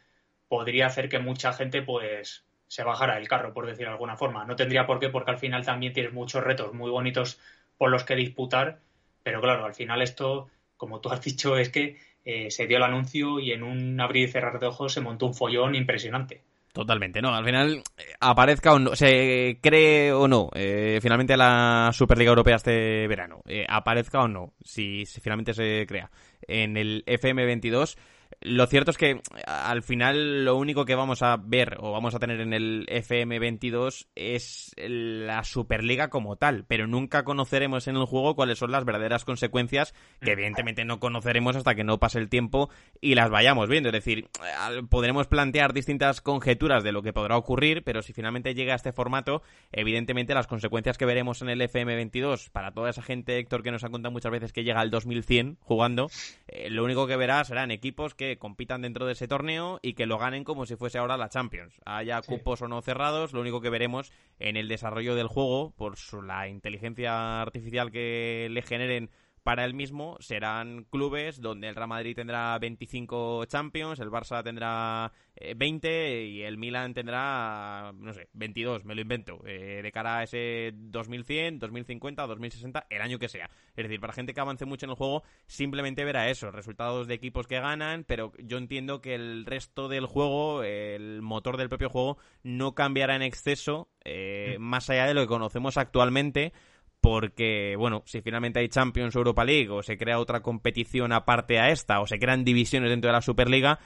[0.48, 4.44] podría hacer que mucha gente pues se bajara del carro, por decir de alguna forma.
[4.44, 7.40] No tendría por qué, porque al final también tienes muchos retos muy bonitos
[7.78, 8.80] por los que disputar,
[9.22, 12.82] pero claro, al final esto, como tú has dicho, es que eh, se dio el
[12.82, 16.42] anuncio y en un abrir y cerrar de ojos se montó un follón impresionante.
[16.76, 17.34] Totalmente, ¿no?
[17.34, 22.56] Al final, eh, aparezca o no, se cree o no, eh, finalmente la Superliga Europea
[22.56, 26.10] este verano, aparezca o no, si, si, finalmente se crea
[26.42, 27.96] en el FM22,
[28.40, 32.18] lo cierto es que al final lo único que vamos a ver o vamos a
[32.18, 38.34] tener en el FM22 es la Superliga como tal, pero nunca conoceremos en el juego
[38.34, 42.68] cuáles son las verdaderas consecuencias que evidentemente no conoceremos hasta que no pase el tiempo
[43.00, 43.88] y las vayamos viendo.
[43.88, 44.28] Es decir,
[44.90, 48.92] podremos plantear distintas conjeturas de lo que podrá ocurrir, pero si finalmente llega a este
[48.92, 53.70] formato, evidentemente las consecuencias que veremos en el FM22 para toda esa gente, Héctor, que
[53.70, 56.10] nos ha contado muchas veces que llega al 2100 jugando,
[56.48, 60.06] eh, lo único que verá serán equipos que compitan dentro de ese torneo y que
[60.06, 61.80] lo ganen como si fuese ahora la Champions.
[61.84, 65.96] Haya cupos o no cerrados, lo único que veremos en el desarrollo del juego, por
[66.24, 69.10] la inteligencia artificial que le generen
[69.46, 75.12] para él mismo serán clubes donde el Real Madrid tendrá 25 Champions, el Barça tendrá
[75.54, 80.18] 20 eh, y el Milan tendrá, no sé, 22, me lo invento, eh, de cara
[80.18, 83.48] a ese 2100, 2050, 2060, el año que sea.
[83.76, 87.14] Es decir, para gente que avance mucho en el juego, simplemente verá eso, resultados de
[87.14, 91.88] equipos que ganan, pero yo entiendo que el resto del juego, el motor del propio
[91.88, 96.52] juego, no cambiará en exceso, eh, más allá de lo que conocemos actualmente
[97.06, 101.70] porque, bueno, si finalmente hay Champions Europa League o se crea otra competición aparte a
[101.70, 103.78] esta o se crean divisiones dentro de la Superliga,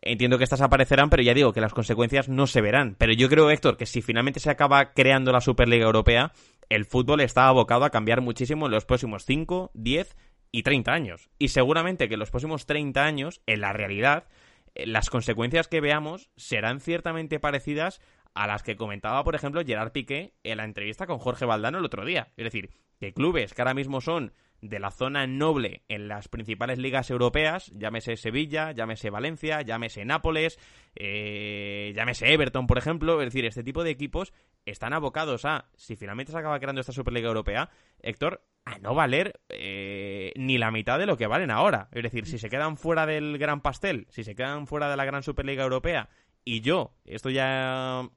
[0.00, 2.94] entiendo que estas aparecerán, pero ya digo que las consecuencias no se verán.
[2.96, 6.30] Pero yo creo, Héctor, que si finalmente se acaba creando la Superliga Europea,
[6.68, 10.16] el fútbol está abocado a cambiar muchísimo en los próximos 5, 10
[10.52, 11.30] y 30 años.
[11.36, 14.28] Y seguramente que en los próximos 30 años, en la realidad,
[14.76, 18.00] eh, las consecuencias que veamos serán ciertamente parecidas
[18.34, 21.84] a las que comentaba, por ejemplo, Gerard Piqué en la entrevista con Jorge Valdano el
[21.84, 22.28] otro día.
[22.36, 26.78] Es decir, que clubes que ahora mismo son de la zona noble en las principales
[26.78, 30.58] ligas europeas, llámese Sevilla, llámese Valencia, llámese Nápoles,
[30.96, 34.32] eh, llámese Everton, por ejemplo, es decir, este tipo de equipos
[34.66, 39.40] están abocados a, si finalmente se acaba creando esta Superliga Europea, Héctor, a no valer
[39.48, 41.88] eh, ni la mitad de lo que valen ahora.
[41.92, 45.04] Es decir, si se quedan fuera del gran pastel, si se quedan fuera de la
[45.04, 46.10] gran Superliga Europea,
[46.48, 48.08] y yo, esto ya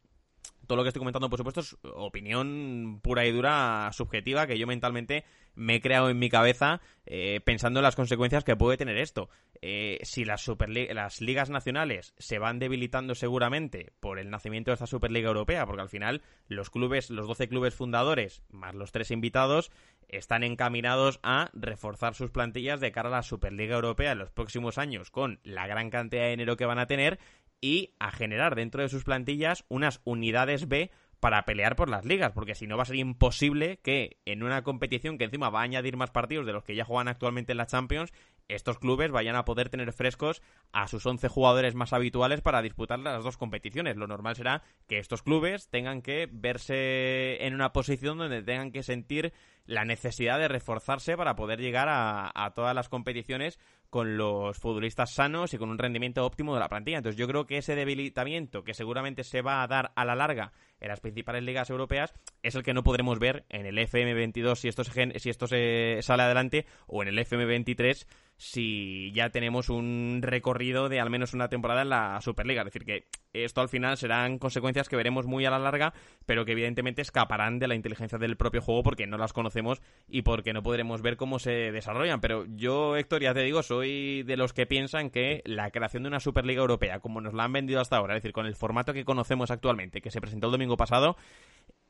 [0.65, 4.67] todo lo que estoy comentando, por supuesto, es opinión pura y dura, subjetiva, que yo
[4.67, 8.97] mentalmente me he creado en mi cabeza eh, pensando en las consecuencias que puede tener
[8.97, 9.29] esto.
[9.61, 10.49] Eh, si las,
[10.93, 15.81] las ligas nacionales se van debilitando seguramente por el nacimiento de esta Superliga Europea, porque
[15.81, 19.71] al final los clubes, los 12 clubes fundadores, más los tres invitados,
[20.07, 24.77] están encaminados a reforzar sus plantillas de cara a la Superliga Europea en los próximos
[24.77, 27.19] años con la gran cantidad de dinero que van a tener
[27.61, 32.31] y a generar dentro de sus plantillas unas unidades B para pelear por las ligas,
[32.31, 35.63] porque si no va a ser imposible que en una competición que encima va a
[35.63, 38.11] añadir más partidos de los que ya juegan actualmente en la Champions,
[38.47, 40.41] estos clubes vayan a poder tener frescos
[40.73, 43.97] a sus 11 jugadores más habituales para disputar las dos competiciones.
[43.97, 48.81] Lo normal será que estos clubes tengan que verse en una posición donde tengan que
[48.81, 49.31] sentir
[49.65, 55.53] la necesidad de reforzarse para poder llegar a, todas las competiciones con los futbolistas sanos
[55.53, 56.97] y con un rendimiento óptimo de la plantilla.
[56.97, 60.53] Entonces yo creo que ese debilitamiento que seguramente se va a dar a la larga
[60.79, 64.67] en las principales ligas europeas es el que no podremos ver en el FM22 si
[64.67, 70.21] esto se, si esto se sale adelante o en el FM23 si ya tenemos un
[70.23, 72.61] recorrido de al menos una temporada en la Superliga.
[72.61, 75.93] Es decir, que esto al final serán consecuencias que veremos muy a la larga,
[76.25, 80.23] pero que evidentemente escaparán de la inteligencia del propio juego porque no las conocemos y
[80.23, 82.19] porque no podremos ver cómo se desarrollan.
[82.19, 86.09] Pero yo, Héctor, ya te digo, soy de los que piensan que la creación de
[86.09, 88.93] una Superliga Europea, como nos la han vendido hasta ahora, es decir, con el formato
[88.93, 91.15] que conocemos actualmente, que se presentó el domingo pasado,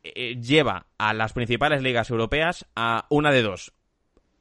[0.03, 3.73] eh, lleva a las principales ligas europeas a una de dos.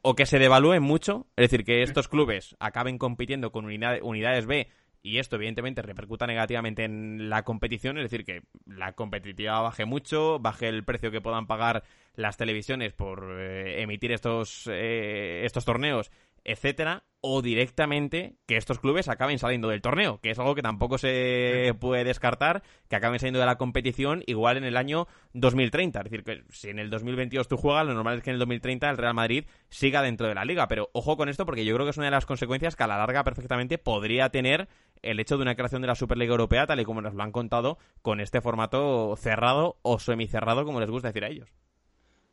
[0.02, 4.68] O que se devalúen mucho, es decir, que estos clubes acaben compitiendo con unidades B
[5.02, 10.38] y esto evidentemente repercuta negativamente en la competición, es decir, que la competitividad baje mucho,
[10.38, 11.84] baje el precio que puedan pagar
[12.16, 16.10] las televisiones por eh, emitir estos, eh, estos torneos
[16.44, 20.96] etcétera, o directamente que estos clubes acaben saliendo del torneo, que es algo que tampoco
[20.96, 26.00] se puede descartar, que acaben saliendo de la competición igual en el año 2030.
[26.00, 28.40] Es decir, que si en el 2022 tú juegas, lo normal es que en el
[28.40, 30.66] 2030 el Real Madrid siga dentro de la liga.
[30.68, 32.88] Pero ojo con esto porque yo creo que es una de las consecuencias que a
[32.88, 34.68] la larga perfectamente podría tener
[35.02, 37.32] el hecho de una creación de la Superliga Europea, tal y como nos lo han
[37.32, 41.52] contado, con este formato cerrado o semicerrado, como les gusta decir a ellos.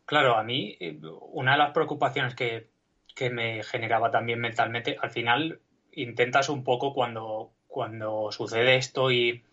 [0.06, 1.00] Claro, a mí eh,
[1.34, 2.77] una de las preocupaciones que
[3.18, 4.96] que me generaba también mentalmente.
[5.02, 5.60] Al final
[5.92, 9.44] intentas un poco cuando, cuando sucede esto y,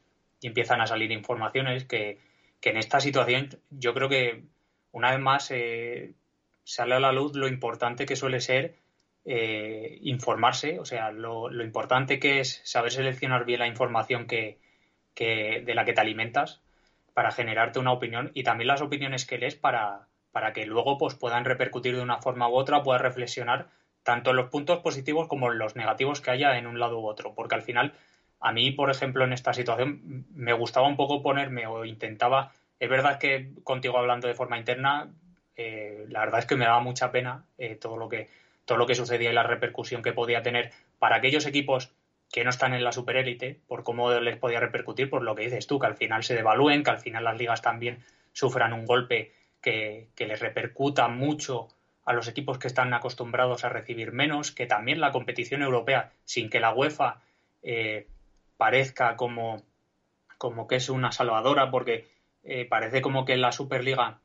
[0.42, 2.18] empiezan a salir informaciones que,
[2.60, 4.42] en esta situación yo creo que
[4.92, 6.14] una vez más eh,
[6.64, 8.76] sale a la luz lo importante que suele ser
[9.26, 14.58] eh, informarse, o sea, lo, importante que es saber seleccionar bien la información que,
[15.14, 16.62] que, de la que te alimentas
[17.14, 21.14] para generarte una opinión y también las opiniones que lees para, para que luego pues,
[21.14, 23.68] puedan repercutir de una forma u otra, puedas reflexionar
[24.02, 27.06] tanto en los puntos positivos como en los negativos que haya en un lado u
[27.06, 27.36] otro.
[27.36, 27.94] Porque al final,
[28.40, 32.50] a mí, por ejemplo, en esta situación, me gustaba un poco ponerme o intentaba.
[32.80, 35.14] Es verdad que contigo hablando de forma interna,
[35.54, 38.28] eh, la verdad es que me daba mucha pena eh, todo lo que
[38.64, 41.92] todo lo que sucedía y la repercusión que podía tener para aquellos equipos
[42.32, 45.68] que no están en la superélite, por cómo les podía repercutir, por lo que dices
[45.68, 49.32] tú, que al final se devalúen, que al final las ligas también sufran un golpe
[49.64, 51.68] que, les repercuta mucho
[52.04, 56.50] a los equipos que están acostumbrados a recibir menos, que también la competición europea, sin
[56.50, 57.22] que la UEFA
[57.62, 58.06] eh,
[58.58, 59.62] parezca como,
[60.36, 62.06] como que es una salvadora, porque
[62.42, 64.18] eh, parece como que la Superliga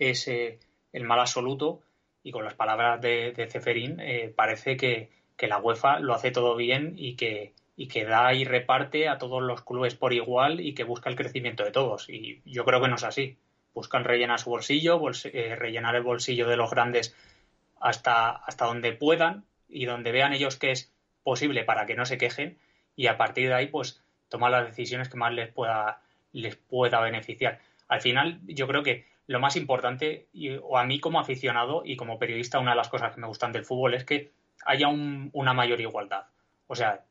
[0.00, 0.58] es eh,
[0.92, 1.80] el mal absoluto,
[2.24, 4.02] y con las palabras de, de Ceferín,
[4.34, 8.44] parece que, que, la UEFA lo hace todo bien y que, y que da y
[8.44, 12.10] reparte a todos los clubes por igual y que busca el crecimiento de todos.
[12.10, 13.38] Y yo creo que no es así
[13.76, 17.14] buscan rellenar su bolsillo, eh, rellenar el bolsillo de los grandes
[17.78, 20.90] hasta, hasta donde puedan y donde vean ellos que es
[21.22, 22.56] posible para que no se quejen
[22.96, 26.00] y a partir de ahí pues tomar las decisiones que más les pueda,
[26.32, 27.60] les pueda beneficiar.
[27.86, 30.28] Al final yo creo que lo más importante,
[30.62, 33.52] o a mí como aficionado y como periodista, una de las cosas que me gustan
[33.52, 34.32] del fútbol es que
[34.64, 36.26] haya una mayor igualdad.
[36.66, 37.04] O sea,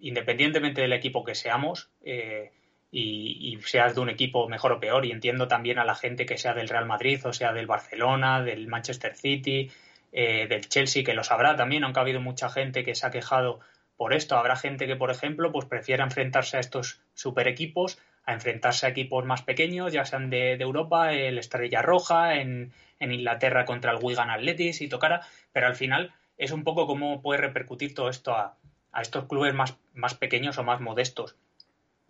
[0.00, 2.50] independientemente del equipo que seamos, eh,
[2.90, 5.04] y, seas de un equipo mejor o peor.
[5.04, 8.42] Y entiendo también a la gente que sea del Real Madrid o sea del Barcelona,
[8.42, 9.70] del Manchester City,
[10.12, 13.10] eh, del Chelsea, que lo sabrá también, aunque ha habido mucha gente que se ha
[13.10, 13.60] quejado
[13.96, 14.36] por esto.
[14.36, 17.98] Habrá gente que, por ejemplo, pues prefiera enfrentarse a estos super equipos
[18.28, 23.10] a enfrentarse a equipos más pequeños, ya sean de, Europa, el Estrella Roja, en, en,
[23.10, 27.40] Inglaterra contra el Wigan Athletics y tocara, pero al final es un poco cómo puede
[27.40, 28.58] repercutir todo esto a,
[28.92, 31.36] a estos clubes más, más pequeños o más modestos.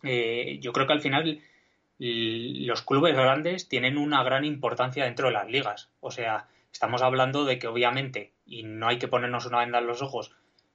[0.02, 1.40] Eh, yo creo que al final
[1.98, 5.90] los clubes grandes tienen una gran importancia dentro de las ligas.
[6.00, 9.86] O sea, estamos hablando de que obviamente, y no hay que ponernos una venda en
[9.86, 10.32] los ojos,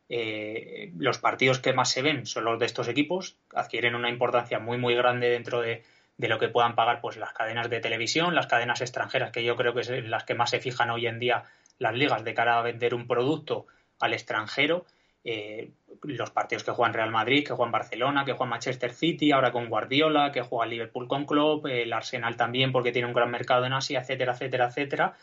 [0.10, 4.60] eh, los partidos que más se ven son los de estos equipos, adquieren una importancia
[4.60, 5.84] muy muy grande dentro de,
[6.18, 9.74] lo que puedan pagar pues las cadenas de televisión, las cadenas extranjeras, que yo creo
[9.74, 11.46] que son las que más se fijan hoy en día
[11.80, 13.66] las ligas de cara a vender un producto
[14.00, 14.86] al extranjero
[15.26, 15.72] eh,
[16.04, 19.70] los partidos que juegan Real Madrid, que juegan Barcelona, que juegan Manchester City, ahora con
[19.70, 23.74] Guardiola, que juega Liverpool con Klopp, el Arsenal también porque tiene un gran mercado en
[23.74, 25.14] Asia, etcétera, etcétera, etcétera,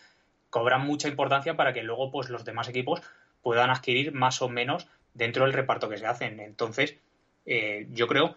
[0.49, 3.03] cobran mucha importancia para que luego pues los demás equipos
[3.43, 6.41] puedan adquirir más o menos dentro del reparto que se hacen.
[6.41, 6.97] Entonces,
[7.45, 8.37] eh, yo creo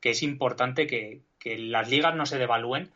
[0.00, 2.90] que es importante que, las ligas no se devalúen.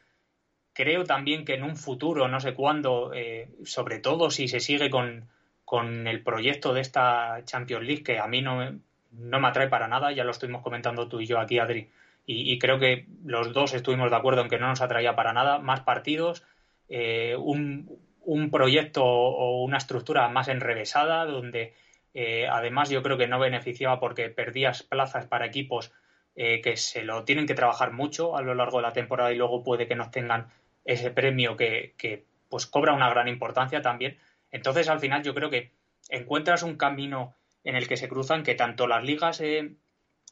[0.73, 4.89] Creo también que en un futuro, no sé cuándo, eh, sobre todo si se sigue
[4.89, 5.29] con,
[5.69, 8.81] con el proyecto de esta Champions League, que a mí no,
[9.13, 11.91] no me atrae para nada, ya lo estuvimos comentando tú y yo aquí, Adri,
[12.25, 15.59] y, creo que los dos estuvimos de acuerdo en que no nos atraía para nada,
[15.59, 16.43] más partidos,
[16.89, 21.75] eh, un, un, proyecto o una estructura más enrevesada, donde
[22.15, 25.93] eh, además yo creo que no beneficiaba porque perdías plazas para equipos
[26.35, 29.37] eh, que se lo tienen que trabajar mucho a lo largo de la temporada y
[29.37, 30.47] luego puede que no tengan
[30.87, 34.17] ese premio que, que pues cobra una gran importancia también
[34.51, 35.73] entonces, al final, yo creo que
[36.09, 37.35] encuentras un camino
[37.65, 39.75] en el que se cruzan que tanto las ligas eh,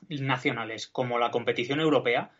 [0.08, 2.30] nacionales como la competición europea,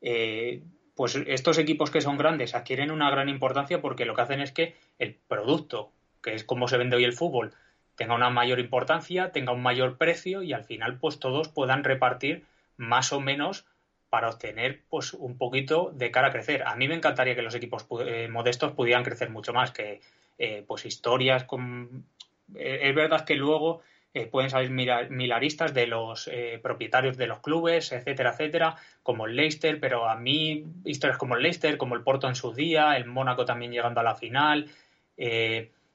[0.00, 0.62] eh,
[0.94, 4.52] pues estos equipos que son grandes adquieren una gran importancia porque lo que hacen es
[4.52, 7.52] que el producto, que es como se vende hoy el fútbol,
[7.96, 12.44] tenga una mayor importancia, tenga un mayor precio y al final pues todos puedan repartir
[12.76, 13.66] más o menos
[14.08, 16.62] para obtener pues un poquito de cara a crecer.
[16.66, 20.00] A mí me encantaría que los equipos eh, modestos pudieran crecer mucho más, que
[20.38, 22.06] eh, pues historias con...
[22.54, 23.82] Eh, es verdad que luego
[24.30, 26.30] pueden salir milaristas de los
[26.62, 31.42] propietarios de los clubes, etcétera, etcétera, como el Leicester, pero a mí historias como el
[31.42, 34.70] Leicester, como el Porto en su día, el Mónaco también llegando a la final,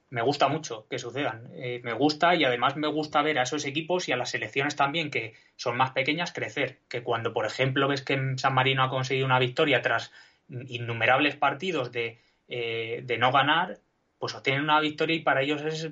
[0.10, 1.50] me gusta mucho que sucedan.
[1.54, 4.76] Eh, me gusta y además me gusta ver a esos equipos y a las selecciones
[4.76, 6.80] también que son más pequeñas crecer.
[6.88, 10.12] Que cuando, por ejemplo, ves que San Marino ha conseguido una victoria tras
[10.50, 13.78] innumerables partidos de, eh, de no ganar,
[14.20, 15.90] pues obtienen una victoria y para ellos es,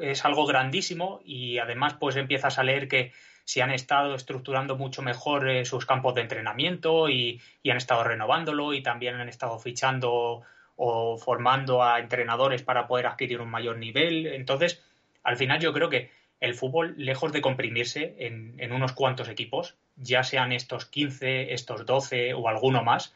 [0.00, 3.12] es algo grandísimo y además pues empiezas a leer que
[3.44, 8.02] si han estado estructurando mucho mejor eh, sus campos de entrenamiento y, y han estado
[8.04, 10.42] renovándolo y también han estado fichando
[10.76, 14.26] o formando a entrenadores para poder adquirir un mayor nivel.
[14.26, 14.82] Entonces,
[15.22, 16.10] al final yo creo que
[16.40, 22.34] el fútbol, lejos de comprimirse en, unos cuantos equipos, ya sean estos 15, estos 12
[22.34, 23.14] o alguno más,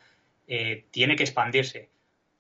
[0.48, 1.90] eh, tiene que expandirse.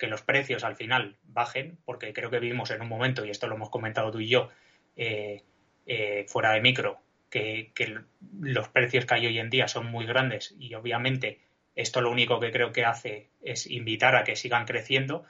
[0.00, 3.46] Que los precios al final bajen, porque creo que vivimos en un momento, y esto
[3.46, 4.48] lo hemos comentado tú y yo,
[4.96, 5.44] eh,
[5.86, 6.98] eh, fuera de micro,
[7.30, 8.00] que, que
[8.40, 11.38] los precios que hay hoy en día son muy grandes y obviamente
[11.76, 15.24] esto lo único que creo que hace es invitar a que sigan creciendo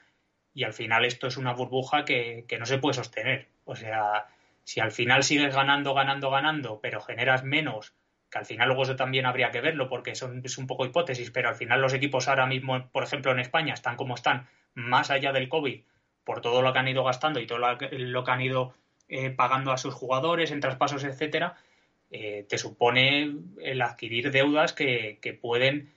[0.55, 3.49] y al final esto es una burbuja que, no se puede sostener.
[3.65, 4.27] O sea,
[4.65, 7.95] si al final sigues ganando, ganando, ganando, pero generas menos,
[8.31, 11.31] que al final luego eso también habría que verlo porque son, es un poco hipótesis,
[11.31, 15.11] pero al final los equipos ahora mismo, por ejemplo, en España están como están, más
[15.11, 15.83] allá del COVID,
[16.25, 17.79] por todo lo que han ido gastando y todo lo
[18.25, 18.75] que, han ido
[19.09, 21.57] eh, pagando a sus jugadores en traspasos, etcétera,
[22.11, 25.93] eh, te supone el adquirir deudas que, que pueden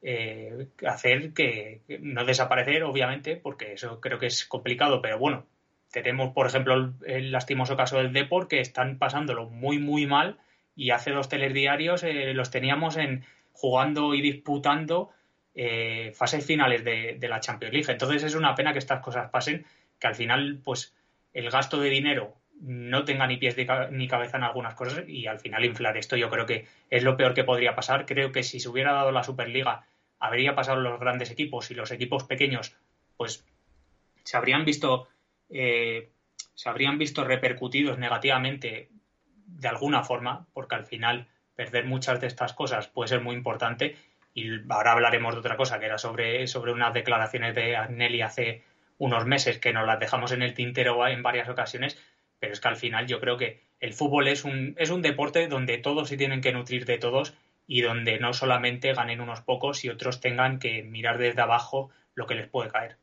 [0.00, 5.46] eh, hacer que, no desaparecer, obviamente, porque eso creo que es complicado, pero bueno,
[5.90, 10.38] tenemos, por ejemplo, el, lastimoso caso del Deport, que están pasándolo muy, muy mal
[10.78, 15.10] y hace dos telediarios eh, los teníamos en jugando y disputando
[15.52, 17.90] eh, fases finales de, la Champions League.
[17.92, 19.66] Entonces es una pena que estas cosas pasen,
[19.98, 20.94] que al final, pues,
[21.32, 23.56] el gasto de dinero no tenga ni pies
[23.90, 27.16] ni cabeza en algunas cosas y al final inflar esto yo creo que es lo
[27.16, 28.06] peor que podría pasar.
[28.06, 29.84] Creo que si se hubiera dado la Superliga
[30.20, 32.76] habría pasado los grandes equipos y los equipos pequeños
[33.16, 33.44] pues
[34.24, 35.08] se habrían visto
[35.50, 36.10] eh,
[36.54, 38.90] se habrían visto repercutidos negativamente
[39.48, 43.96] de alguna forma porque al final perder muchas de estas cosas puede ser muy importante
[44.34, 48.62] y ahora hablaremos de otra cosa que era sobre, sobre unas declaraciones de Agnelli hace
[48.98, 51.98] unos meses que nos las dejamos en el tintero en varias ocasiones
[52.38, 55.48] pero es que al final yo creo que el fútbol es un, es un deporte
[55.48, 57.34] donde todos se tienen que nutrir de todos
[57.66, 62.26] y donde no solamente ganen unos pocos y otros tengan que mirar desde abajo lo
[62.26, 62.96] que les puede caer.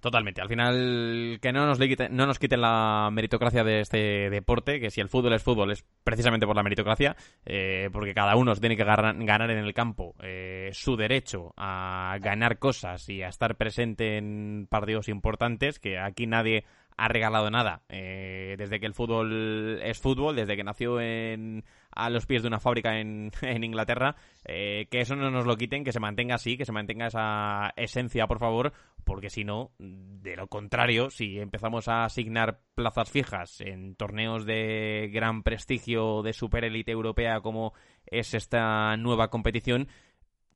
[0.00, 0.40] Totalmente.
[0.40, 4.90] Al final, que no nos, quiten, no nos quiten la meritocracia de este deporte, que
[4.90, 8.78] si el fútbol es fútbol es precisamente por la meritocracia, eh, porque cada uno tiene
[8.78, 14.16] que ganar en el campo eh, su derecho a ganar cosas y a estar presente
[14.16, 16.64] en partidos importantes, que aquí nadie
[17.00, 17.80] ha regalado nada.
[17.88, 22.48] Eh, desde que el fútbol es fútbol, desde que nació en, a los pies de
[22.48, 26.58] una fábrica en, Inglaterra, eh, que eso no nos lo quiten, que se mantenga así,
[26.58, 28.74] que se mantenga esa esencia, por favor,
[29.04, 35.08] porque si no, de lo contrario, si empezamos a asignar plazas fijas en torneos de
[35.10, 37.72] gran prestigio de superélite europea como
[38.04, 39.88] es esta nueva competición,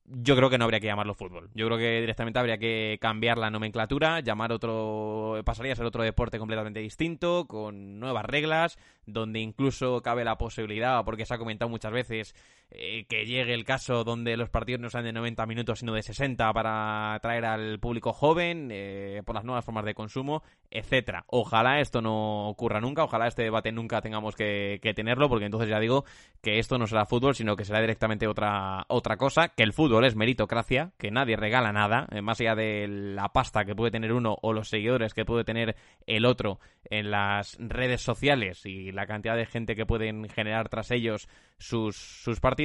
[0.06, 1.50] yo creo que no habría que llamarlo fútbol.
[1.54, 6.02] Yo creo que directamente habría que cambiar la nomenclatura, llamar otro, pasaría a ser otro
[6.02, 11.70] deporte completamente distinto, con nuevas reglas, donde incluso cabe la posibilidad, porque se ha comentado
[11.70, 12.34] muchas veces,
[12.76, 16.02] eh, que llegue el caso donde los partidos no sean de 90 minutos sino de
[16.02, 21.24] 60 para atraer al público joven, eh, por las nuevas formas de consumo, etcétera.
[21.28, 25.68] Ojalá esto no ocurra nunca, ojalá este debate nunca tengamos que, que tenerlo, porque entonces
[25.68, 26.04] ya digo
[26.42, 30.04] que esto no será fútbol, sino que será directamente otra, otra cosa, que el fútbol
[30.04, 34.12] es meritocracia, que nadie regala nada, eh, más allá de la pasta que puede tener
[34.12, 36.58] uno o los seguidores que puede tener el otro
[36.90, 41.96] en las redes sociales y la cantidad de gente que pueden generar tras ellos sus,
[41.96, 42.63] sus partidos.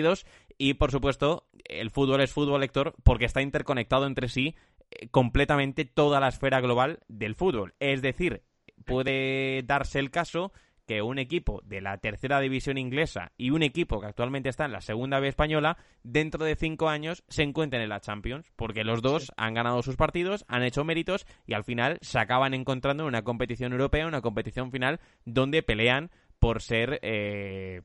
[0.57, 4.55] Y por supuesto, el fútbol es fútbol, Héctor, porque está interconectado entre sí
[4.91, 7.75] eh, completamente toda la esfera global del fútbol.
[7.79, 8.43] Es decir,
[8.85, 10.51] puede darse el caso
[10.89, 14.71] que un equipo de la tercera división inglesa y un equipo que actualmente está en
[14.71, 19.03] la segunda B española, dentro de cinco años se encuentren en la Champions, porque los
[19.03, 23.09] dos han ganado sus partidos, han hecho méritos y al final se acaban encontrando en
[23.09, 27.83] una competición europea, una competición final donde pelean por ser eh,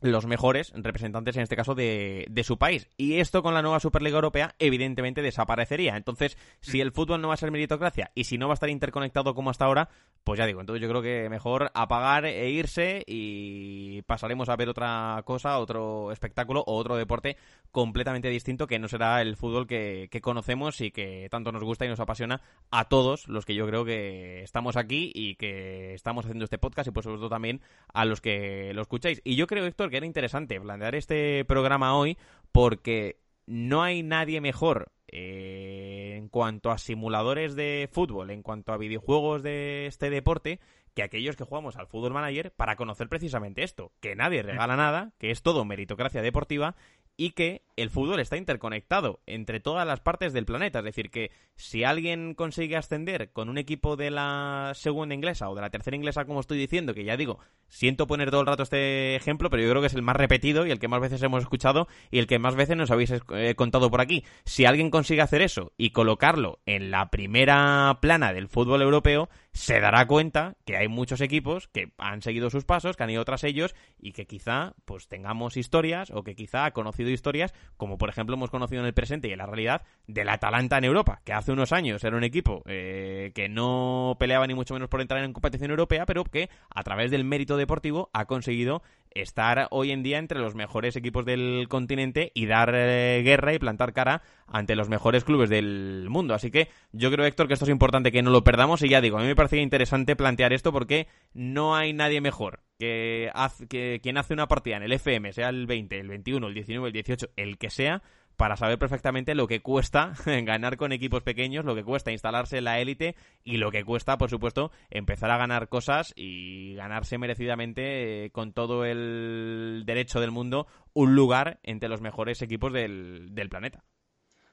[0.00, 2.88] los mejores representantes en este caso de, de, su país.
[2.96, 5.96] Y esto con la nueva Superliga Europea evidentemente desaparecería.
[5.96, 8.68] Entonces, si el fútbol no va a ser meritocracia y si no va a estar
[8.68, 9.88] interconectado como hasta ahora,
[10.26, 14.68] pues ya digo, entonces yo creo que mejor apagar e irse y pasaremos a ver
[14.68, 17.36] otra cosa, otro espectáculo o otro deporte
[17.70, 21.86] completamente distinto que no será el fútbol que, que conocemos y que tanto nos gusta
[21.86, 22.40] y nos apasiona
[22.70, 26.88] a todos los que yo creo que estamos aquí y que estamos haciendo este podcast
[26.88, 27.60] y por supuesto también
[27.92, 29.20] a los que lo escucháis.
[29.24, 32.18] Y yo creo, Héctor, que era interesante plantear este programa hoy
[32.52, 38.76] porque no hay nadie mejor eh, en cuanto a simuladores de fútbol, en cuanto a
[38.76, 40.60] videojuegos de este deporte,
[40.94, 45.12] que aquellos que jugamos al fútbol manager para conocer precisamente esto, que nadie regala nada,
[45.18, 46.74] que es todo meritocracia deportiva
[47.16, 50.78] y que el fútbol está interconectado entre todas las partes del planeta.
[50.80, 55.54] Es decir, que si alguien consigue ascender con un equipo de la segunda inglesa o
[55.54, 58.62] de la tercera inglesa, como estoy diciendo, que ya digo, siento poner todo el rato
[58.62, 61.22] este ejemplo, pero yo creo que es el más repetido y el que más veces
[61.22, 64.24] hemos escuchado y el que más veces nos habéis eh, contado por aquí.
[64.44, 69.80] Si alguien consigue hacer eso y colocarlo en la primera plana del fútbol europeo, se
[69.80, 73.44] dará cuenta que hay muchos equipos que han seguido sus pasos, que han ido tras
[73.44, 78.08] ellos y que quizá pues tengamos historias o que quizá ha conocido historias como por
[78.08, 81.32] ejemplo hemos conocido en el presente y en la realidad del Atalanta en Europa, que
[81.32, 85.22] hace unos años era un equipo eh, que no peleaba ni mucho menos por entrar
[85.22, 88.82] en competición europea, pero que a través del mérito deportivo ha conseguido
[89.20, 93.58] estar hoy en día entre los mejores equipos del continente y dar eh, guerra y
[93.58, 96.34] plantar cara ante los mejores clubes del mundo.
[96.34, 99.00] Así que yo creo, Héctor, que esto es importante que no lo perdamos y ya
[99.00, 103.30] digo, a mí me parecía interesante plantear esto porque no hay nadie mejor que,
[103.68, 106.86] que quien hace una partida en el FM, sea el 20, el 21, el 19,
[106.88, 108.02] el 18, el que sea,
[108.36, 112.64] para saber perfectamente lo que cuesta ganar con equipos pequeños, lo que cuesta instalarse en
[112.64, 118.26] la élite y lo que cuesta, por supuesto, empezar a ganar cosas y ganarse merecidamente
[118.26, 123.84] eh, con todo el derecho del mundo un lugar entre los mejores equipos del, planeta.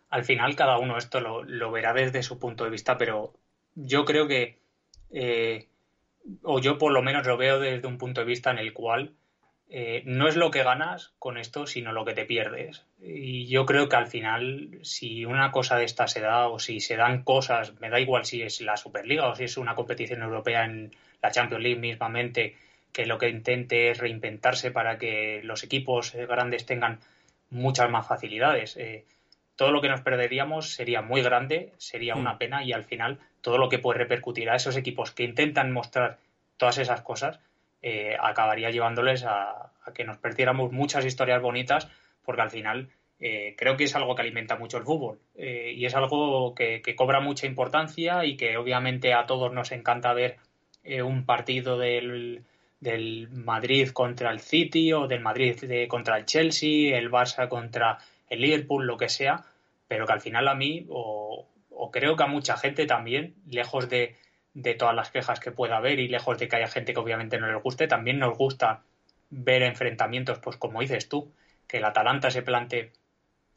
[0.09, 3.33] Al final cada uno esto lo, verá desde su punto de vista, pero
[3.75, 4.59] yo creo que,
[5.09, 5.67] eh,
[6.43, 9.13] o yo por lo menos lo veo desde un punto de vista en el cual
[9.75, 12.85] eh, no es lo que ganas con esto, sino lo que te pierdes.
[13.01, 16.79] Y yo creo que al final, si una cosa de esta se da o si
[16.79, 20.21] se dan cosas, me da igual si es la Superliga o si es una competición
[20.21, 20.91] europea en
[21.23, 22.55] la Champions League mismamente,
[22.91, 26.99] que lo que intente es reinventarse para que los equipos grandes tengan
[27.49, 28.77] muchas más facilidades.
[28.77, 29.05] Eh,
[29.55, 32.37] todo lo que nos perderíamos sería muy grande, sería una mm.
[32.37, 36.19] pena y al final todo lo que puede repercutir a esos equipos que intentan mostrar
[36.57, 37.39] todas esas cosas,
[37.85, 41.89] eh, acabaría llevándoles a, que nos perdiéramos muchas historias bonitas,
[42.23, 42.87] porque al final
[43.19, 46.81] eh, creo que es algo que alimenta mucho el fútbol eh, y es algo que,
[46.95, 50.37] cobra mucha importancia y que obviamente a todos nos encanta ver
[51.03, 52.43] un partido del,
[52.79, 55.57] del, Madrid contra el City o del Madrid
[55.89, 57.97] contra el Chelsea, el Barça contra
[58.29, 59.43] el Liverpool, lo que sea,
[59.89, 61.47] pero que al final a mí, o
[61.91, 64.17] creo que a mucha gente también, lejos de,
[64.53, 67.39] de todas las quejas que pueda haber y lejos de que haya gente que obviamente
[67.39, 68.81] no les guste, también nos gusta
[69.29, 71.31] ver enfrentamientos, pues como dices tú,
[71.67, 72.91] que el Atalanta se plante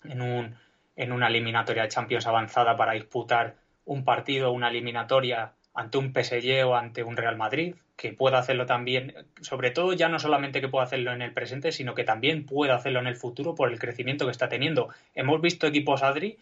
[0.04, 0.56] en, un,
[0.96, 6.64] en una eliminatoria de Champions avanzada para disputar un partido, una eliminatoria ante un PSG
[6.66, 10.68] o ante un Real Madrid, que pueda hacerlo también, sobre todo ya no solamente que
[10.68, 13.78] pueda hacerlo en el presente, sino que también pueda hacerlo en el futuro por el
[13.78, 14.88] crecimiento que está teniendo.
[15.14, 16.38] Hemos visto equipos Adri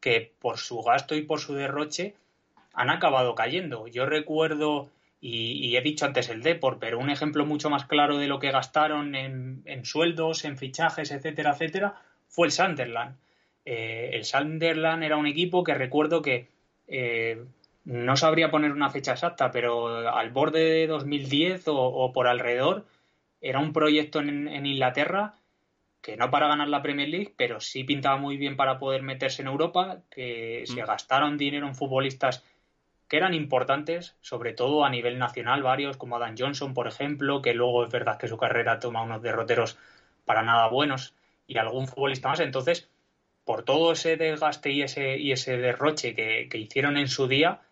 [0.00, 2.14] que por su gasto y por su derroche
[2.72, 3.86] han acabado cayendo.
[3.88, 4.90] Yo recuerdo,
[5.20, 8.50] y, he dicho antes el Depor, pero un ejemplo mucho más claro de lo que
[8.50, 11.94] gastaron en, sueldos, en fichajes, etcétera, etcétera,
[12.28, 13.16] fue el Sunderland.
[13.64, 16.48] Eh, el Sunderland era un equipo que recuerdo que
[16.88, 17.44] eh,
[17.84, 22.86] no sabría poner una fecha exacta, pero al borde de 2010 o, por alrededor,
[23.40, 25.34] era un proyecto en, en Inglaterra
[26.00, 29.42] que no para ganar la Premier League, pero sí pintaba muy bien para poder meterse
[29.42, 30.86] en Europa, que se mm.
[30.86, 32.44] gastaron dinero en futbolistas
[33.10, 37.54] que eran importantes, sobre todo a nivel nacional, varios como Adam Johnson, por ejemplo, que
[37.54, 39.76] luego es verdad que su carrera toma unos derroteros
[40.24, 41.16] para nada buenos,
[41.48, 42.38] y algún futbolista más.
[42.38, 42.88] Entonces,
[43.44, 47.62] por todo ese desgaste y ese, y ese derroche que, hicieron en su día,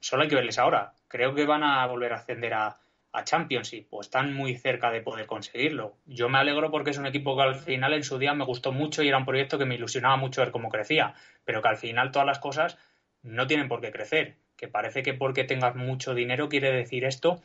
[0.00, 0.92] solo hay que verles ahora.
[1.08, 2.78] Creo que van a volver a ascender a,
[3.12, 5.96] a Championship o están muy cerca de poder conseguirlo.
[6.04, 8.72] Yo me alegro porque es un equipo que al final en su día me gustó
[8.72, 11.14] mucho y era un proyecto que me ilusionaba mucho ver cómo crecía,
[11.46, 12.76] pero que al final todas las cosas
[13.22, 17.40] no tienen por qué crecer que parece que porque tengas mucho dinero quiere decir esto,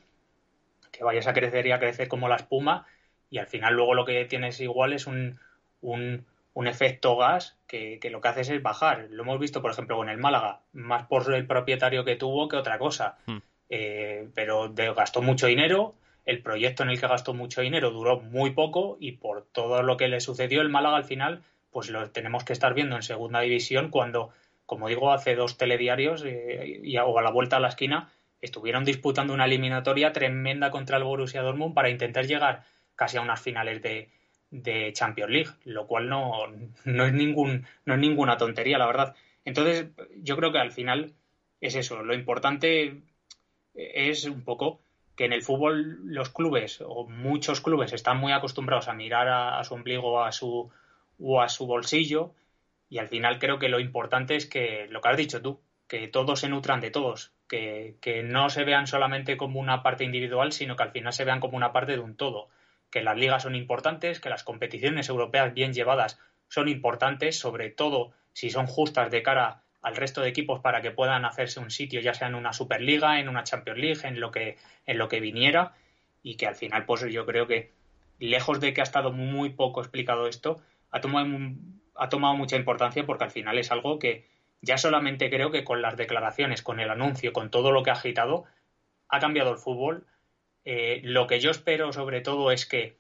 [0.92, 2.86] que vayas a crecer y a crecer como la espuma
[3.30, 5.40] y al final luego lo que tienes igual es un,
[5.82, 9.08] un, efecto gas que, lo que haces es bajar.
[9.10, 12.58] Lo hemos visto, por ejemplo, con el Málaga, más por el propietario que tuvo que
[12.58, 13.18] otra cosa.
[13.26, 13.38] Hmm.
[13.70, 15.96] Eh, pero gastó mucho dinero,
[16.26, 19.96] el proyecto en el que gastó mucho dinero duró muy poco y por todo lo
[19.96, 21.42] que le sucedió el Málaga al final,
[21.72, 24.32] pues lo tenemos que estar viendo en segunda división cuando,
[24.72, 28.10] como digo, hace dos telediarios eh, y, o a la vuelta a la esquina
[28.40, 32.64] estuvieron disputando una eliminatoria tremenda contra el Borussia Dortmund para intentar llegar
[32.96, 34.08] casi a unas finales de,
[34.50, 36.48] de Champions League, lo cual no,
[36.86, 39.14] no, es ningún, no es ninguna tontería, la verdad.
[39.44, 41.16] Entonces, yo creo que al final
[41.60, 42.02] es eso.
[42.02, 43.02] Lo importante
[43.74, 44.80] es un poco
[45.18, 49.62] que en el fútbol los clubes o muchos clubes están muy acostumbrados a mirar a,
[49.66, 50.72] su ombligo a su,
[51.20, 52.36] o a su bolsillo
[52.92, 56.08] y al final creo que lo importante es que, lo que has dicho tú, que
[56.08, 60.52] todos se nutran de todos, que, que no se vean solamente como una parte individual,
[60.52, 62.50] sino que al final se vean como una parte de un todo
[62.92, 66.20] que las ligas son importantes, que las competiciones europeas bien llevadas
[66.50, 70.92] son importantes, sobre todo si son justas de cara al resto de equipos para que
[70.92, 74.30] puedan hacerse un sitio, ya sea en una Superliga, en una Champions League, en lo
[74.32, 75.74] que, en lo que viniera,
[76.22, 77.72] y que al final, pues yo creo que,
[78.20, 80.62] lejos de que ha estado muy poco explicado esto,
[80.92, 81.28] ha tomado,
[81.96, 84.26] ha tomado mucha importancia porque al final es algo que
[84.62, 87.94] ya solamente creo que con las declaraciones, con el anuncio, con todo lo que ha
[87.94, 88.46] agitado,
[89.10, 90.06] ha cambiado el fútbol,
[90.66, 92.98] eh, lo que yo espero sobre todo es que,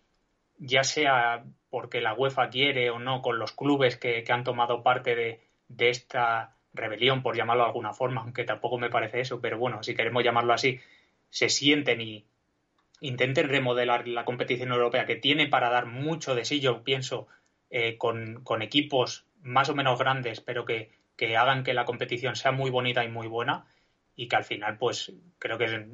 [0.57, 5.15] ya sea porque la UEFA quiere o no, con los clubes que, han tomado parte
[5.15, 5.39] de,
[5.89, 9.95] esta rebelión, por llamarlo de alguna forma, aunque tampoco me parece eso, pero bueno, si
[9.95, 10.79] queremos llamarlo así,
[11.29, 12.25] se sienten y
[12.99, 17.27] intenten remodelar la competición europea, que tiene para dar mucho de sí, yo pienso,
[17.71, 20.91] eh, con, equipos más o menos grandes, pero que
[21.37, 23.65] hagan que la competición sea muy bonita y muy buena
[24.15, 25.87] y que al final, pues creo que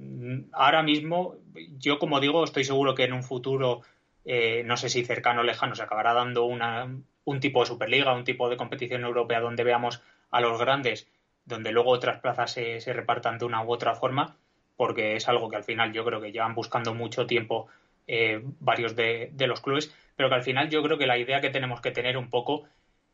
[0.52, 1.36] ahora mismo,
[1.78, 3.82] yo como digo, estoy seguro que en un futuro,
[4.26, 6.94] eh, no sé si cercano o lejano, se acabará dando una,
[7.26, 10.02] un tipo de Superliga, un tipo de competición europea donde veamos
[10.32, 11.08] a los grandes,
[11.46, 14.36] donde luego otras plazas se, se repartan de una u otra forma,
[14.76, 17.68] porque es algo que al final yo creo que llevan buscando mucho tiempo
[18.08, 21.50] eh, varios de, los clubes, pero que al final yo creo que la idea que
[21.50, 22.64] tenemos que tener un poco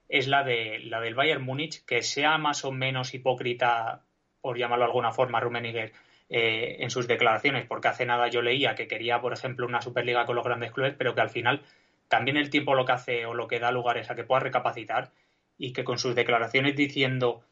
[0.07, 4.03] es la de la del Bayern Múnich, que sea más o menos hipócrita
[4.41, 5.93] por llamarlo de alguna forma, Rummenigge
[6.29, 10.25] eh, en sus declaraciones, porque hace nada yo leía que quería, por ejemplo, una Superliga
[10.25, 11.61] con los grandes clubes, pero que al final
[12.07, 14.41] también el tiempo lo que hace o lo que da lugar es a que pueda
[14.41, 15.11] recapacitar
[15.57, 17.43] y que con sus declaraciones diciendo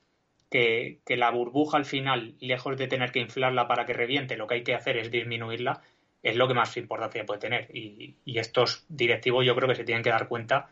[0.52, 4.56] que, la burbuja al final, lejos de tener que inflarla para que reviente, lo que
[4.56, 5.82] hay que hacer es disminuirla,
[6.24, 7.76] es lo que más importancia puede tener.
[7.76, 10.70] Y, y estos directivos yo creo que se tienen que dar cuenta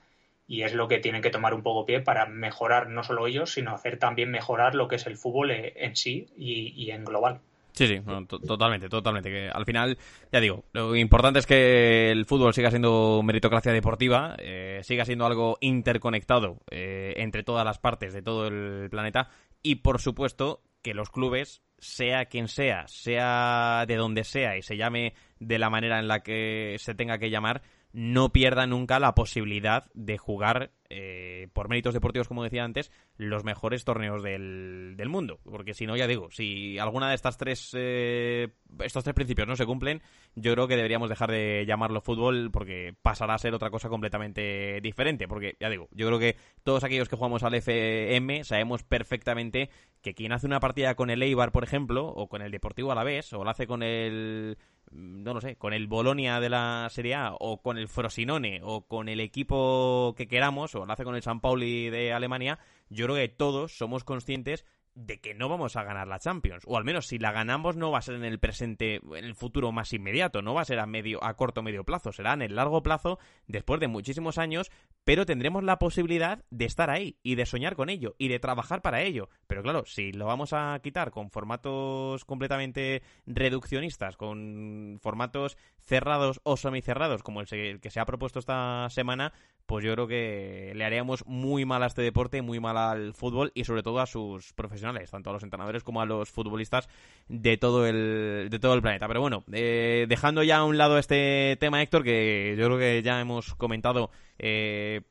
[0.50, 3.54] y es lo que tienen que tomar un poco pie para mejorar no solo ellos,
[3.54, 7.40] sino hacer también mejorar lo que es el fútbol eh, en sí y, en global.
[7.72, 9.30] Sí, sí, totalmente, totalmente.
[9.30, 10.00] Que al final,
[10.32, 15.28] ya digo, lo importante es que el fútbol siga siendo meritocracia deportiva, eh, siga siendo
[15.28, 19.30] algo interconectado eh, entre todas las partes de todo el planeta
[19.62, 24.78] y, por supuesto, que los clubes, sea quien sea, sea de donde sea y se
[24.78, 27.62] llame de la manera en la que se tenga que llamar,
[27.92, 33.44] no pierda nunca la posibilidad de jugar, eh, por méritos deportivos, como decía antes, los
[33.44, 35.40] mejores torneos del, del mundo.
[35.44, 38.50] Porque si no, ya digo, si alguna de estas tres, eh,
[38.84, 40.02] estos tres principios no se cumplen,
[40.36, 44.80] yo creo que deberíamos dejar de llamarlo fútbol porque pasará a ser otra cosa completamente
[44.82, 45.28] diferente.
[45.28, 49.70] Porque, ya digo, yo creo que todos aquellos que jugamos al FM sabemos perfectamente
[50.02, 52.96] que quien hace una partida con el Eibar, por ejemplo, o con el Deportivo a
[52.96, 54.58] la vez, o lo hace con el
[54.92, 58.88] no lo sé, con el Bolonia de la Serie A o con el Frosinone o
[58.88, 62.60] con el equipo que queramos o lo hace con el San Pauli de Alemania,
[62.90, 64.66] yo creo que todos somos conscientes
[64.96, 66.64] de que no vamos a ganar la Champions.
[66.68, 69.36] O al menos si la ganamos no va a ser en el presente, en el
[69.36, 72.42] futuro más inmediato, no va a ser a medio, a corto medio plazo, será en
[72.42, 74.72] el largo plazo, después de muchísimos años,
[75.10, 78.84] pero tendremos la posibilidad de estar ahí y de soñar con ello y de trabajar
[78.84, 79.28] para ello.
[79.48, 86.58] Pero claro, si lo vamos a quitar con formatos completamente reduccionistas, con formatos cerrados o
[86.58, 87.48] semicerrados, como el
[87.80, 89.34] que se ha propuesto esta semana,
[89.66, 93.52] pues yo creo que le haríamos muy mal a este deporte, muy mal al fútbol
[93.56, 96.88] y sobre todo a sus profesionales, tanto a los entrenadores como a los futbolistas
[97.28, 99.08] de todo el, de todo el planeta.
[99.08, 103.02] Pero bueno, eh, dejando ya a un lado este tema, Héctor, que yo creo que
[103.02, 105.02] ya hemos comentado eh,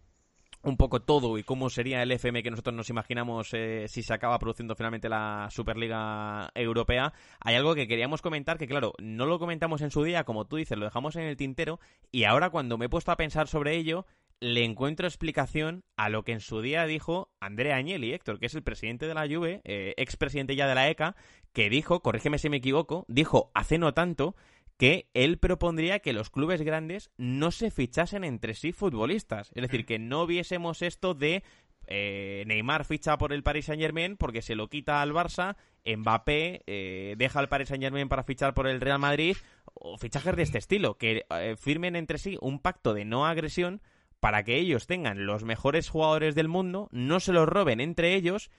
[0.62, 4.12] un poco todo y cómo sería el FM que nosotros nos imaginamos eh, si se
[4.12, 9.38] acaba produciendo finalmente la Superliga Europea, hay algo que queríamos comentar que, claro, no lo
[9.38, 11.78] comentamos en su día, como tú dices, lo dejamos en el tintero
[12.10, 14.04] y ahora cuando me he puesto a pensar sobre ello,
[14.40, 18.54] le encuentro explicación a lo que en su día dijo Andrea Agnelli, Héctor, que es
[18.54, 21.16] el presidente de la Juve, eh, expresidente ya de la ECA,
[21.52, 24.36] que dijo, corrígeme si me equivoco, dijo hace no tanto
[24.78, 29.50] que él propondría que los clubes grandes no se fichasen entre sí futbolistas.
[29.54, 31.42] Es decir, que no viésemos esto de
[31.88, 36.62] eh, Neymar ficha por el Paris Saint Germain porque se lo quita al Barça Mbappé
[36.66, 39.36] eh, deja al Paris Saint Germain para fichar por el Real Madrid
[39.74, 43.82] o fichajes de este estilo, que eh, firmen entre sí un pacto de no agresión
[44.20, 48.50] para que ellos tengan los mejores jugadores del mundo, no se los roben entre ellos,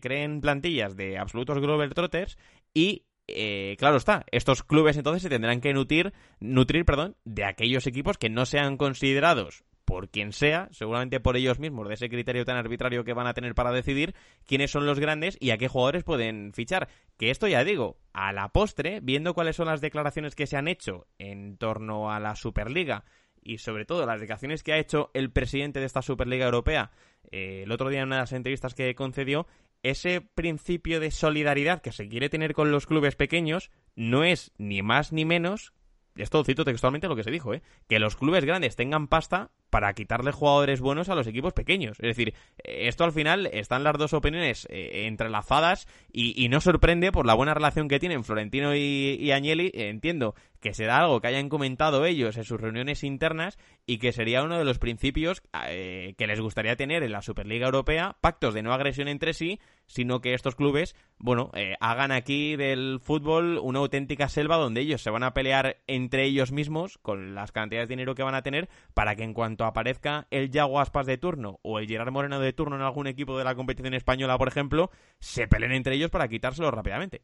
[0.00, 2.38] creen plantillas de absolutos Glover Trotters
[2.72, 7.86] y eh, claro está, estos clubes entonces se tendrán que nutrir, nutrir perdón, de aquellos
[7.86, 12.44] equipos que no sean considerados por quien sea, seguramente por ellos mismos, de ese criterio
[12.44, 14.14] tan arbitrario que van a tener para decidir
[14.46, 16.88] quiénes son los grandes y a qué jugadores pueden fichar.
[17.18, 20.68] Que esto ya digo, a la postre, viendo cuáles son las declaraciones que se han
[20.68, 23.04] hecho en torno a la Superliga
[23.42, 26.90] y sobre todo las declaraciones que ha hecho el presidente de esta Superliga Europea
[27.30, 29.46] eh, el otro día en una de las entrevistas que concedió,
[29.84, 34.82] ese principio de solidaridad que se quiere tener con los clubes pequeños no es ni
[34.82, 35.72] más ni menos,
[36.16, 37.62] esto cito textualmente lo que se dijo, ¿eh?
[37.86, 41.98] que los clubes grandes tengan pasta para quitarle jugadores buenos a los equipos pequeños.
[41.98, 47.26] Es decir, esto al final están las dos opiniones eh, entrelazadas y, no sorprende por
[47.26, 49.72] la buena relación que tienen Florentino y, y Agnelli.
[49.74, 54.42] entiendo que será algo que hayan comentado ellos en sus reuniones internas y que sería
[54.42, 58.62] uno de los principios eh, que les gustaría tener en la Superliga Europea, pactos de
[58.62, 63.80] no agresión entre sí, sino que estos clubes, bueno, eh, hagan aquí del fútbol una
[63.80, 67.96] auténtica selva donde ellos se van a pelear entre ellos mismos con las cantidades de
[67.96, 71.58] dinero que van a tener para que en cuanto aparezca el Yago Aspas de turno
[71.62, 74.90] o el Gerard Moreno de turno en algún equipo de la competición española, por ejemplo,
[75.18, 77.22] se peleen entre ellos para quitárselo rápidamente.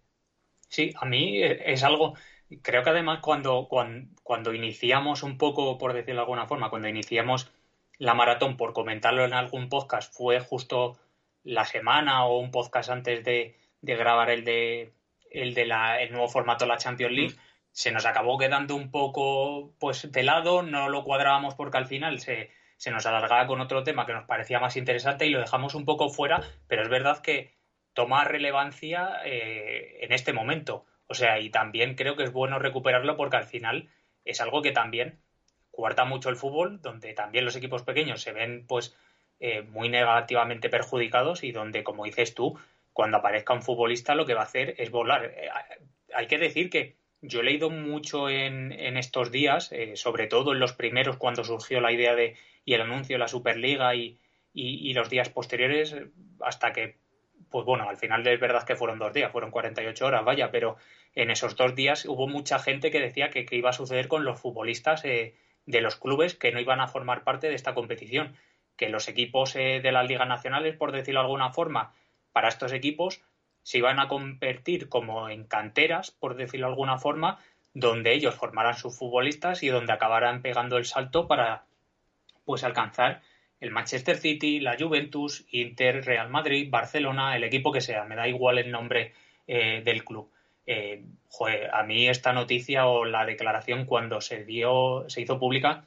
[0.69, 2.15] Sí, a mí es algo,
[2.63, 6.89] creo que además cuando, cuando, cuando iniciamos un poco, por decirlo de alguna forma, cuando
[6.89, 7.51] iniciamos
[7.99, 10.97] la maratón, por comentarlo en algún podcast, fue justo
[11.43, 14.93] la semana o un podcast antes de, grabar el de
[15.31, 17.35] el de la, el nuevo formato de la Champions League,
[17.73, 22.21] se nos acabó quedando un poco pues de lado, no lo cuadrábamos porque al final
[22.21, 25.75] se, se nos alargaba con otro tema que nos parecía más interesante y lo dejamos
[25.75, 27.55] un poco fuera, pero es verdad que
[27.93, 30.87] toma relevancia eh, en este momento.
[31.07, 33.91] O sea, y también creo que es bueno recuperarlo porque al final
[34.25, 35.21] es algo que también
[35.71, 38.97] cuarta mucho el fútbol, donde también los equipos pequeños se ven pues
[39.41, 42.59] eh, muy negativamente perjudicados y donde, como dices tú,
[42.93, 45.25] cuando aparezca un futbolista lo que va a hacer es volar.
[45.25, 45.49] Eh,
[46.15, 50.53] hay que decir que yo he leído mucho en, en estos días, eh, sobre todo
[50.53, 54.19] en los primeros cuando surgió la idea de y el anuncio de la Superliga y,
[54.53, 55.97] y, los días posteriores,
[56.41, 56.99] hasta que,
[57.51, 60.77] pues bueno, al final es verdad que fueron dos días, fueron 48 horas, vaya, pero
[61.15, 64.25] en esos dos días hubo mucha gente que decía que, que iba a suceder con
[64.25, 65.35] los futbolistas de
[65.67, 68.37] los clubes que no iban a formar parte de esta competición
[68.81, 71.93] que los equipos eh, de las ligas nacionales, por decirlo de alguna forma,
[72.33, 73.23] para estos equipos
[73.63, 77.39] se iban a convertir como en canteras, por decirlo de alguna forma,
[77.75, 81.65] donde ellos formarán sus futbolistas y donde acabarán pegando el salto para
[82.45, 83.23] pues alcanzar
[83.61, 88.27] el Manchester City, la Juventus, Inter, Real Madrid, Barcelona, el equipo que sea, me da
[88.27, 89.13] igual el nombre
[89.47, 90.31] eh, del club.
[90.67, 91.05] Eh,
[91.73, 95.85] a mí esta noticia o la declaración cuando se dio, se hizo pública,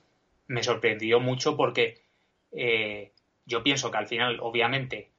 [0.48, 2.02] me sorprendió mucho porque
[2.52, 3.12] eh,
[3.46, 5.10] yo pienso que al final, obviamente,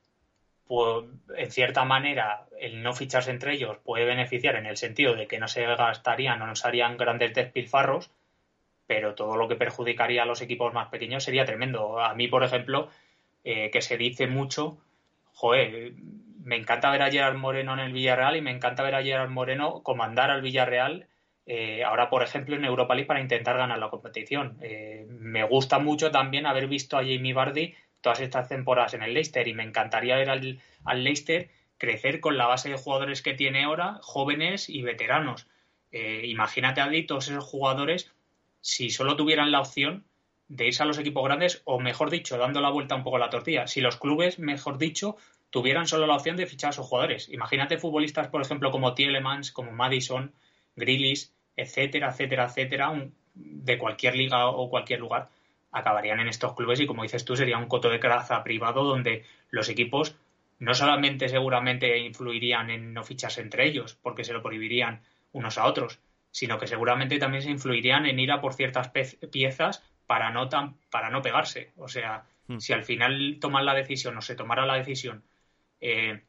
[0.66, 1.04] pues,
[1.36, 5.38] en cierta manera, el no ficharse entre ellos puede beneficiar en el sentido de que
[5.38, 8.10] no se gastarían o no se harían grandes despilfarros,
[8.86, 12.00] pero todo lo que perjudicaría a los equipos más pequeños sería tremendo.
[12.00, 12.88] A mí, por ejemplo,
[13.44, 14.78] eh, que se dice mucho,
[15.32, 15.92] joder,
[16.42, 19.30] me encanta ver a Gerard Moreno en el Villarreal y me encanta ver a Gerard
[19.30, 21.08] Moreno comandar al Villarreal
[21.46, 24.56] eh, ahora, por ejemplo, en Europa League para intentar ganar la competición.
[24.62, 29.14] Eh, me gusta mucho también haber visto a Jamie Vardy todas estas temporadas en el
[29.14, 30.60] Leicester y me encantaría ver al,
[31.02, 35.46] Leicester crecer con la base de jugadores que tiene ahora, jóvenes y veteranos.
[35.90, 38.12] Eh, imagínate, a todos esos jugadores
[38.60, 40.04] si solo tuvieran la opción
[40.48, 43.20] de irse a los equipos grandes o, mejor dicho, dando la vuelta un poco a
[43.20, 43.66] la tortilla.
[43.66, 45.16] Si los clubes, mejor dicho,
[45.48, 47.30] tuvieran solo la opción de fichar a sus jugadores.
[47.30, 50.34] Imagínate futbolistas, por ejemplo, como Tielemans, como Madison,
[50.76, 52.92] Grillis, etcétera, etcétera, etcétera,
[53.34, 55.30] de cualquier liga o cualquier lugar,
[55.74, 59.24] acabarían en estos clubes y como dices tú, sería un coto de craza privado donde
[59.50, 60.16] los equipos
[60.60, 65.02] no solamente seguramente influirían en no ficharse entre ellos, porque se lo prohibirían
[65.32, 65.98] unos a otros,
[66.30, 68.90] sino que seguramente también se influirían en ir a por ciertas
[69.30, 71.72] piezas para no, tan, para no pegarse.
[71.76, 72.58] O sea, hmm.
[72.58, 75.24] si al final toman la decisión o se tomara la decisión
[75.80, 76.22] eh,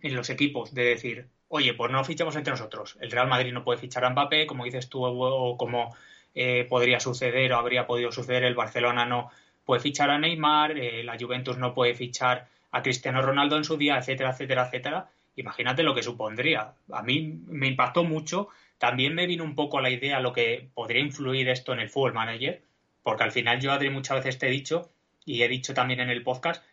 [0.00, 2.98] en los equipos de decir, oye, pues no fichamos entre nosotros.
[3.00, 5.96] El Real Madrid no puede fichar a Mbappé, como dices tú, o como
[6.34, 9.30] eh, podría suceder o habría podido suceder, el Barcelona no
[9.64, 13.76] puede fichar a Neymar, eh, la Juventus no puede fichar a Cristiano Ronaldo en su
[13.76, 15.10] día, etcétera, etcétera, etcétera.
[15.36, 16.72] Imagínate lo que supondría.
[16.92, 18.48] A mí me impactó mucho.
[18.78, 22.14] También me vino un poco la idea lo que podría influir esto en el fútbol
[22.14, 22.62] manager,
[23.02, 24.90] porque al final yo, Adri, muchas veces te he dicho,
[25.24, 26.64] y he dicho también en el podcast,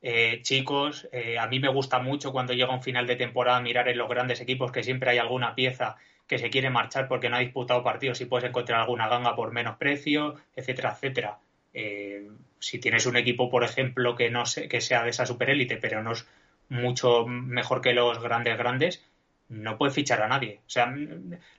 [0.00, 1.08] eh, chicos,
[1.38, 4.40] a mí me gusta mucho cuando llega un final de temporada mirar en los grandes
[4.40, 5.96] equipos que siempre hay alguna pieza
[6.26, 9.52] que se quiere marchar porque no ha disputado partidos y puedes encontrar alguna ganga por
[9.52, 11.38] menos precio, etcétera, etcétera.
[11.74, 16.02] Eh, si tienes un equipo, por ejemplo, que no que sea de esa superélite, pero
[16.02, 16.26] no es
[16.68, 19.04] mucho mejor que los grandes grandes,
[19.48, 20.60] no puedes fichar a nadie.
[20.66, 20.94] O sea,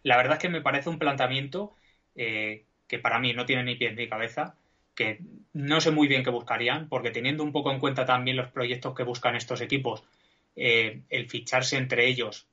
[0.03, 1.75] la verdad es que me parece un planteamiento
[2.15, 4.55] que para mí no tiene ni pie ni cabeza
[4.95, 5.19] que
[5.53, 8.95] no sé muy bien qué buscarían, porque teniendo un poco en cuenta también los proyectos
[8.95, 10.03] que buscan estos equipos,
[10.55, 12.47] eh, el ficharse entre ellos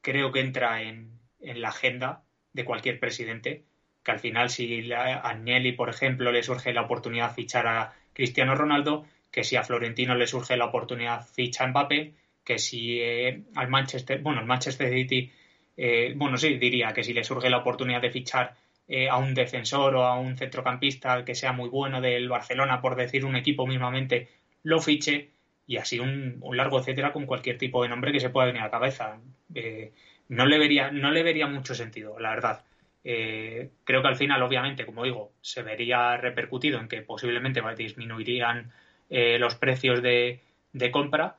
[0.00, 1.18] creo que entra en,
[1.54, 2.22] la agenda
[2.52, 3.64] de cualquier presidente,
[4.02, 7.94] que al final si a Agnelli, por ejemplo, le surge la oportunidad de fichar a
[8.12, 12.14] Cristiano Ronaldo, que si a Florentino le surge la oportunidad ficha a Mbappé,
[12.44, 15.32] que si eh, al Manchester, bueno, al Manchester City,
[15.76, 18.54] eh, bueno, sí, diría que si le surge la oportunidad de fichar
[18.86, 22.96] eh, a un defensor o a un centrocampista que sea muy bueno del Barcelona, por
[22.96, 24.28] decir un equipo mismamente,
[24.62, 25.30] lo fiche
[25.66, 28.66] y así un, largo etcétera con cualquier tipo de nombre que se pueda venir a
[28.66, 29.18] la cabeza.
[29.54, 29.92] Eh,
[30.34, 32.64] no, le vería, no le vería mucho sentido, la verdad.
[33.04, 38.72] Eh, creo que al final, obviamente, como digo, se vería repercutido en que posiblemente disminuirían
[39.10, 40.40] los precios de,
[40.72, 41.36] de, compra,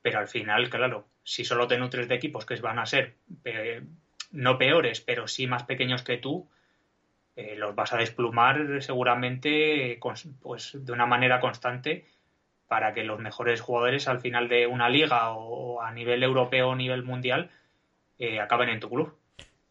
[0.00, 3.14] pero al final, claro, si solo te nutres de equipos que van a ser
[4.32, 6.48] no peores, pero sí más pequeños que tú,
[7.36, 9.98] eh, los vas a desplumar seguramente
[10.40, 12.06] pues, de una manera constante
[12.68, 16.76] para que los mejores jugadores al final de una liga o a nivel europeo o
[16.76, 17.50] nivel mundial
[18.18, 19.16] eh, acaben en tu club.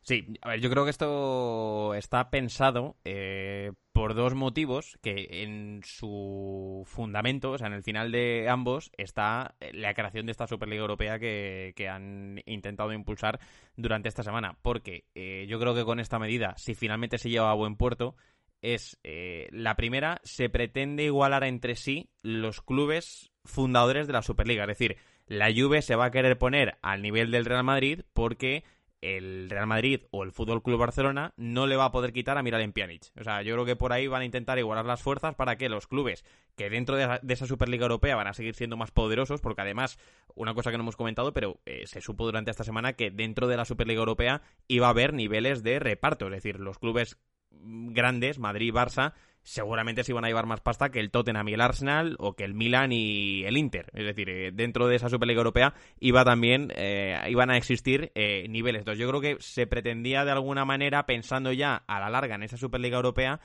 [0.04, 5.82] Sí, a ver, yo creo que esto está pensado eh, por dos motivos que en
[5.84, 10.82] su fundamento, o sea, en el final de ambos, está la creación de esta Superliga
[10.82, 13.40] Europea que, han intentado impulsar
[13.76, 14.58] durante esta semana.
[14.64, 18.16] Porque eh, yo creo que con esta medida, si finalmente se lleva a buen puerto,
[18.64, 24.64] es eh, la primera, se pretende igualar entre sí los clubes fundadores de la Superliga.
[24.64, 24.98] Es decir,
[25.32, 28.66] la Juve se va a querer poner al nivel del Real Madrid porque
[29.00, 32.44] el Real Madrid o el Fútbol Club Barcelona no le va a poder quitar a
[32.44, 33.14] Miralem Pjanic.
[33.18, 35.70] O sea, yo creo que por ahí van a intentar igualar las fuerzas para que
[35.70, 36.26] los clubes
[36.58, 39.98] que dentro de, esa Superliga Europea van a seguir siendo más poderosos, porque además,
[40.36, 43.48] una cosa que no hemos comentado, pero eh, se supo durante esta semana que dentro
[43.48, 47.18] de la Superliga Europea iba a haber niveles de reparto, es decir, los clubes
[47.52, 49.14] grandes, Madrid Barça,
[49.44, 52.44] seguramente se iban a llevar más pasta que el Tottenham y el Arsenal o que
[52.44, 53.90] el Milan y el Inter.
[53.94, 58.46] Es decir, eh, dentro de esa Superliga Europea iba también, eh, iban a existir eh,
[58.50, 58.82] niveles.
[58.82, 62.44] Entonces yo creo que se pretendía de alguna manera, pensando ya a la larga en
[62.44, 63.40] esa Superliga Europea,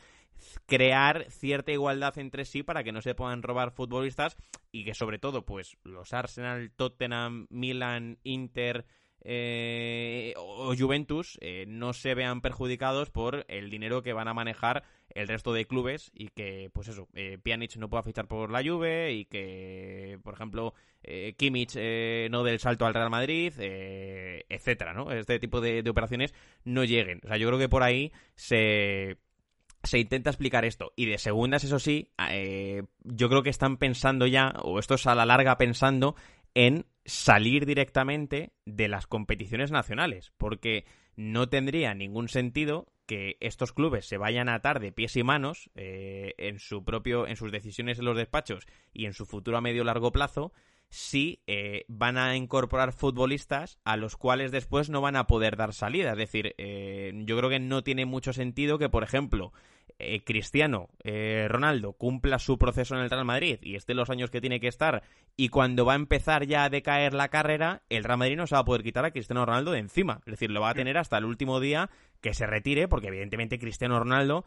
[0.67, 4.37] crear cierta igualdad entre sí para que no se puedan robar futbolistas
[4.73, 8.85] y que sobre todo pues los Arsenal, Tottenham, Milan, Inter
[9.29, 14.85] eh, o Juventus eh, no se vean perjudicados por el dinero que van a manejar
[15.17, 18.63] el resto de clubes y que, pues eso, eh, Pjanic no pueda fichar por la
[18.63, 21.75] Juve y que, por ejemplo, eh, Kimmich
[22.31, 25.11] no dé el salto al Real Madrid, etcétera, ¿no?
[25.11, 27.21] Este tipo de, operaciones no lleguen.
[27.25, 29.19] O sea, yo creo que por ahí se
[29.83, 30.93] se intenta explicar esto.
[30.97, 32.11] Y de segundas, eso sí,
[33.05, 36.17] yo creo que están pensando ya, o esto es a la larga pensando
[36.55, 40.85] en salir directamente de las competiciones nacionales, porque
[41.17, 45.71] no tendría ningún sentido que estos clubes se vayan a atar de pies y manos
[45.75, 49.61] eh, en su propio, en sus decisiones en los despachos y en su futuro a
[49.61, 50.53] medio largo plazo
[50.89, 55.73] si eh, van a incorporar futbolistas a los cuales después no van a poder dar
[55.73, 56.13] salida.
[56.13, 59.53] Es decir, eh, yo creo que no tiene mucho sentido que, por ejemplo,
[59.99, 60.89] eh, Cristiano
[61.49, 64.69] Ronaldo cumpla su proceso en el Real Madrid y esté los años que tiene que
[64.69, 65.03] estar
[65.37, 68.55] y cuando va a empezar ya a decaer la carrera, el Real Madrid no se
[68.55, 70.21] va a poder quitar a Cristiano Ronaldo de encima.
[70.27, 71.91] Es decir, lo va a tener hasta el último día
[72.21, 74.45] que se retire porque evidentemente Cristiano Ronaldo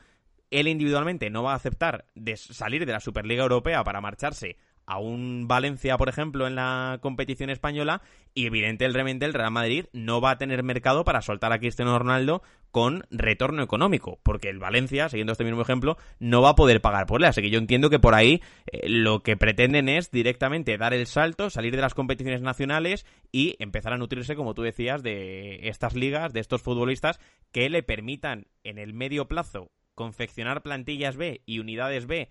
[0.51, 4.57] él individualmente no va a aceptar de salir de la Superliga Europea para marcharse
[4.89, 8.01] a un Valencia, por ejemplo, en la competición española
[8.33, 12.41] y evidentemente el Real Madrid no va a tener mercado para soltar a Cristiano Ronaldo
[12.71, 17.05] con retorno económico, porque el Valencia, siguiendo este mismo ejemplo, no va a poder pagar
[17.05, 17.25] por él.
[17.25, 21.05] Así que yo entiendo que por ahí eh, lo que pretenden es directamente dar el
[21.05, 25.93] salto, salir de las competiciones nacionales y empezar a nutrirse, como tú decías, de estas
[25.93, 27.19] ligas, de estos futbolistas
[27.51, 32.29] que le permitan en el medio plazo confeccionar plantillas B y unidades B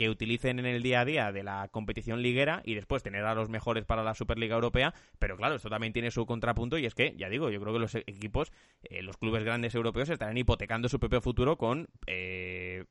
[0.00, 3.34] que utilicen en el día a día de la competición liguera y después tener a
[3.34, 4.94] los mejores para la Superliga Europea.
[5.18, 7.80] Pero claro, esto también tiene su contrapunto y es que, ya digo, yo creo que
[7.80, 8.50] los equipos,
[8.82, 12.86] eh, los clubes grandes europeos estarán hipotecando su propio futuro con eh,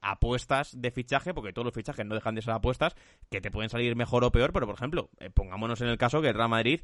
[0.00, 2.96] apuestas de fichaje, porque todos los fichajes no dejan de ser apuestas,
[3.30, 6.22] que te pueden salir mejor o peor, pero por ejemplo, eh, pongámonos en el caso
[6.22, 6.80] que Real Madrid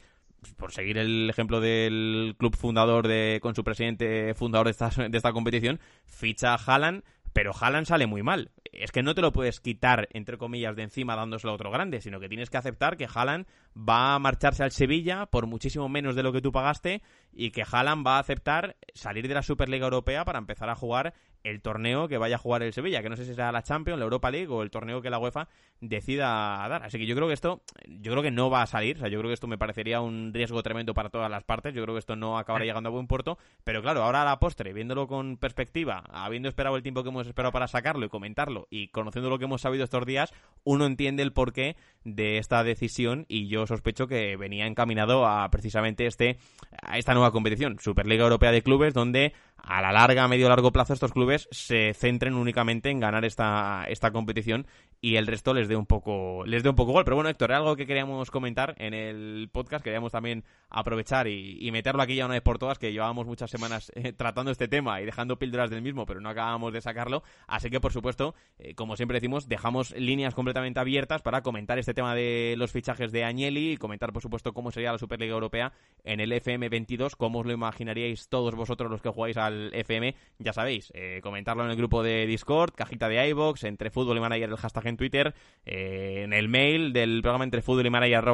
[0.56, 5.16] por seguir el ejemplo del club fundador de con su presidente fundador de esta, de
[5.16, 7.02] esta competición, ficha a Haaland
[7.32, 8.50] pero Haaland sale muy mal.
[8.72, 12.00] Es que no te lo puedes quitar, entre comillas, de encima dándoselo a otro grande,
[12.00, 16.16] sino que tienes que aceptar que Haaland va a marcharse al Sevilla por muchísimo menos
[16.16, 17.02] de lo que tú pagaste
[17.32, 21.14] y que Haaland va a aceptar salir de la Superliga Europea para empezar a jugar
[21.44, 23.98] el torneo que vaya a jugar el Sevilla, que no sé si será la Champions,
[23.98, 25.48] la Europa League o el torneo que la UEFA
[25.80, 26.82] decida dar.
[26.82, 29.08] Así que yo creo que esto, yo creo que no va a salir, o sea,
[29.08, 31.94] yo creo que esto me parecería un riesgo tremendo para todas las partes, yo creo
[31.94, 35.06] que esto no acabará llegando a buen puerto, pero claro, ahora a la postre, viéndolo
[35.06, 39.30] con perspectiva, habiendo esperado el tiempo que hemos esperado para sacarlo y comentarlo y conociendo
[39.30, 40.32] lo que hemos sabido estos días,
[40.64, 46.06] uno entiende el porqué de esta decisión y yo sospecho que venía encaminado a precisamente
[46.06, 46.38] este
[46.82, 49.32] a esta nueva competición, Superliga Europea de Clubes, donde
[49.64, 53.84] a la larga, a medio largo plazo, estos clubes se centren únicamente en ganar esta,
[53.88, 54.66] esta competición
[55.02, 57.04] y el resto les dé un poco les dé un poco gol.
[57.04, 62.02] Pero bueno, Héctor, algo que queríamos comentar en el podcast, queríamos también aprovechar y, meterlo
[62.02, 65.04] aquí ya una vez por todas, que llevábamos muchas semanas eh, tratando este tema y
[65.04, 67.22] dejando píldoras del mismo, pero no acabamos de sacarlo.
[67.46, 71.94] Así que, por supuesto, eh, como siempre decimos, dejamos líneas completamente abiertas para comentar este
[71.94, 75.72] tema de los fichajes de Agnelli y comentar, por supuesto, cómo sería la Superliga Europea
[76.04, 80.52] en el FM22, cómo os lo imaginaríais todos vosotros los que jugáis al FM, ya
[80.52, 84.50] sabéis, eh, comentarlo en el grupo de Discord, cajita de iBox, entre fútbol y manager
[84.50, 85.34] el hashtag en Twitter,
[85.64, 88.24] eh, en el mail del programa entre fútbol y manager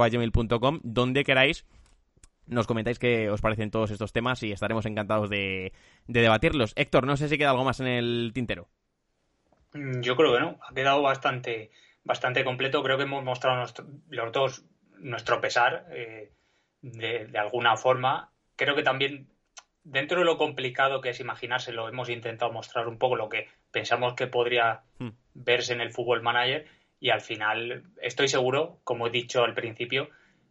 [0.82, 1.64] donde queráis
[2.46, 5.72] nos comentáis qué os parecen todos estos temas y estaremos encantados de,
[6.06, 6.72] debatirlos.
[6.76, 8.68] Héctor, no sé si queda algo más en el tintero.
[9.74, 11.70] Mm, yo creo que no, ha quedado bastante,
[12.04, 12.82] bastante completo.
[12.82, 13.64] Creo que hemos mostrado
[14.08, 14.64] los dos
[14.98, 16.32] nuestro pesar eh,
[16.82, 18.30] de, de, alguna forma.
[18.54, 19.28] Creo que también
[19.82, 24.14] dentro de lo complicado que es imaginárselo, hemos intentado mostrar un poco lo que pensamos
[24.14, 25.10] que podría hmm.
[25.44, 26.66] Verse en el fútbol manager
[26.98, 30.08] y al final estoy seguro, como he dicho al principio,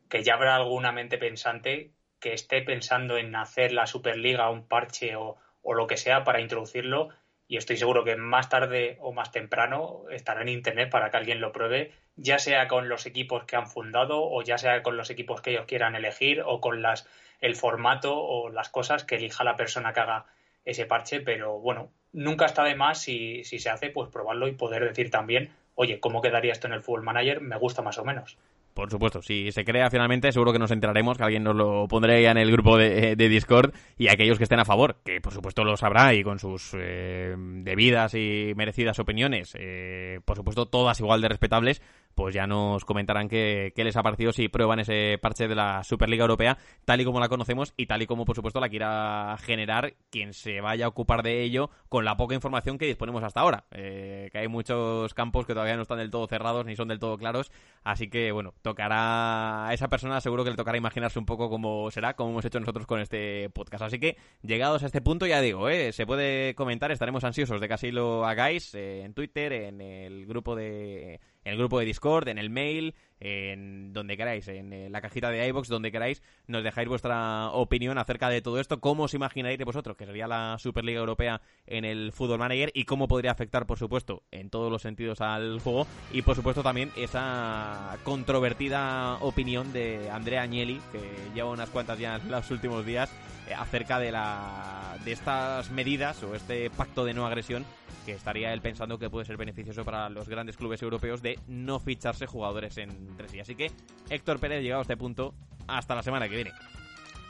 [0.10, 5.16] que ya habrá alguna mente pensante que esté pensando en hacer la Superliga un parche
[5.16, 7.10] o, o lo que sea para introducirlo
[7.48, 11.42] y estoy seguro que más tarde o más temprano estará en internet para que alguien
[11.42, 15.10] lo pruebe, ya sea con los equipos que han fundado o ya sea con los
[15.10, 17.08] equipos que ellos quieran elegir o con las
[17.42, 20.26] el formato o las cosas que elija la persona que haga
[20.66, 24.54] ese parche, pero bueno, nunca está de más si, si se hace, pues probarlo y
[24.54, 27.42] poder decir también, oye, ¿cómo quedaría esto en el Fútbol Manager?
[27.42, 28.38] Me gusta más o menos.
[28.76, 32.20] Por supuesto, si se crea finalmente, seguro que nos enteraremos, que alguien nos lo pondrá
[32.20, 35.64] ya en el grupo de, Discord y aquellos que estén a favor, que por supuesto
[35.64, 41.22] lo sabrá y con sus eh, debidas y merecidas opiniones, eh, por supuesto todas igual
[41.22, 41.82] de respetables,
[42.16, 46.24] pues ya nos comentarán qué, les ha parecido si prueban ese parche de la Superliga
[46.24, 49.94] Europea tal y como la conocemos y tal y como por supuesto la quiera generar
[50.10, 53.66] quien se vaya a ocupar de ello con la poca información que disponemos hasta ahora.
[53.72, 57.00] Eh, que hay muchos campos que todavía no están del todo cerrados ni son del
[57.00, 57.52] todo claros,
[57.84, 61.92] así que bueno, tocará a esa persona, seguro que le tocará imaginarse un poco cómo
[61.92, 63.84] será, como hemos hecho nosotros con este podcast.
[63.84, 67.68] Así que llegados a este punto, ya digo, eh, se puede comentar, estaremos ansiosos de
[67.68, 71.86] que así lo hagáis eh, en Twitter, en el grupo de en el grupo de
[71.86, 76.64] Discord, en el mail, en donde queráis, en la cajita de iBox, donde queráis, nos
[76.64, 81.00] dejáis vuestra opinión acerca de todo esto, cómo os imagináis vosotros que sería la Superliga
[81.00, 85.22] Europea en el Fútbol Manager y cómo podría afectar, por supuesto, en todos los sentidos
[85.22, 91.02] al juego y, por supuesto, también esa controvertida opinión de Andrea Agnelli, que
[91.34, 93.12] lleva unas cuantas ya en los últimos días,
[93.48, 97.66] eh, acerca de, la, de estas medidas o este pacto de no agresión
[98.06, 101.80] que estaría él pensando que puede ser beneficioso para los grandes clubes europeos de no
[101.80, 102.78] ficharse jugadores
[103.10, 103.40] entre sí.
[103.40, 103.72] Así que,
[104.10, 105.34] Héctor Pérez, llegado a este punto,
[105.68, 106.52] hasta la semana que viene.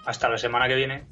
[0.06, 1.04] Hasta la semana que viene.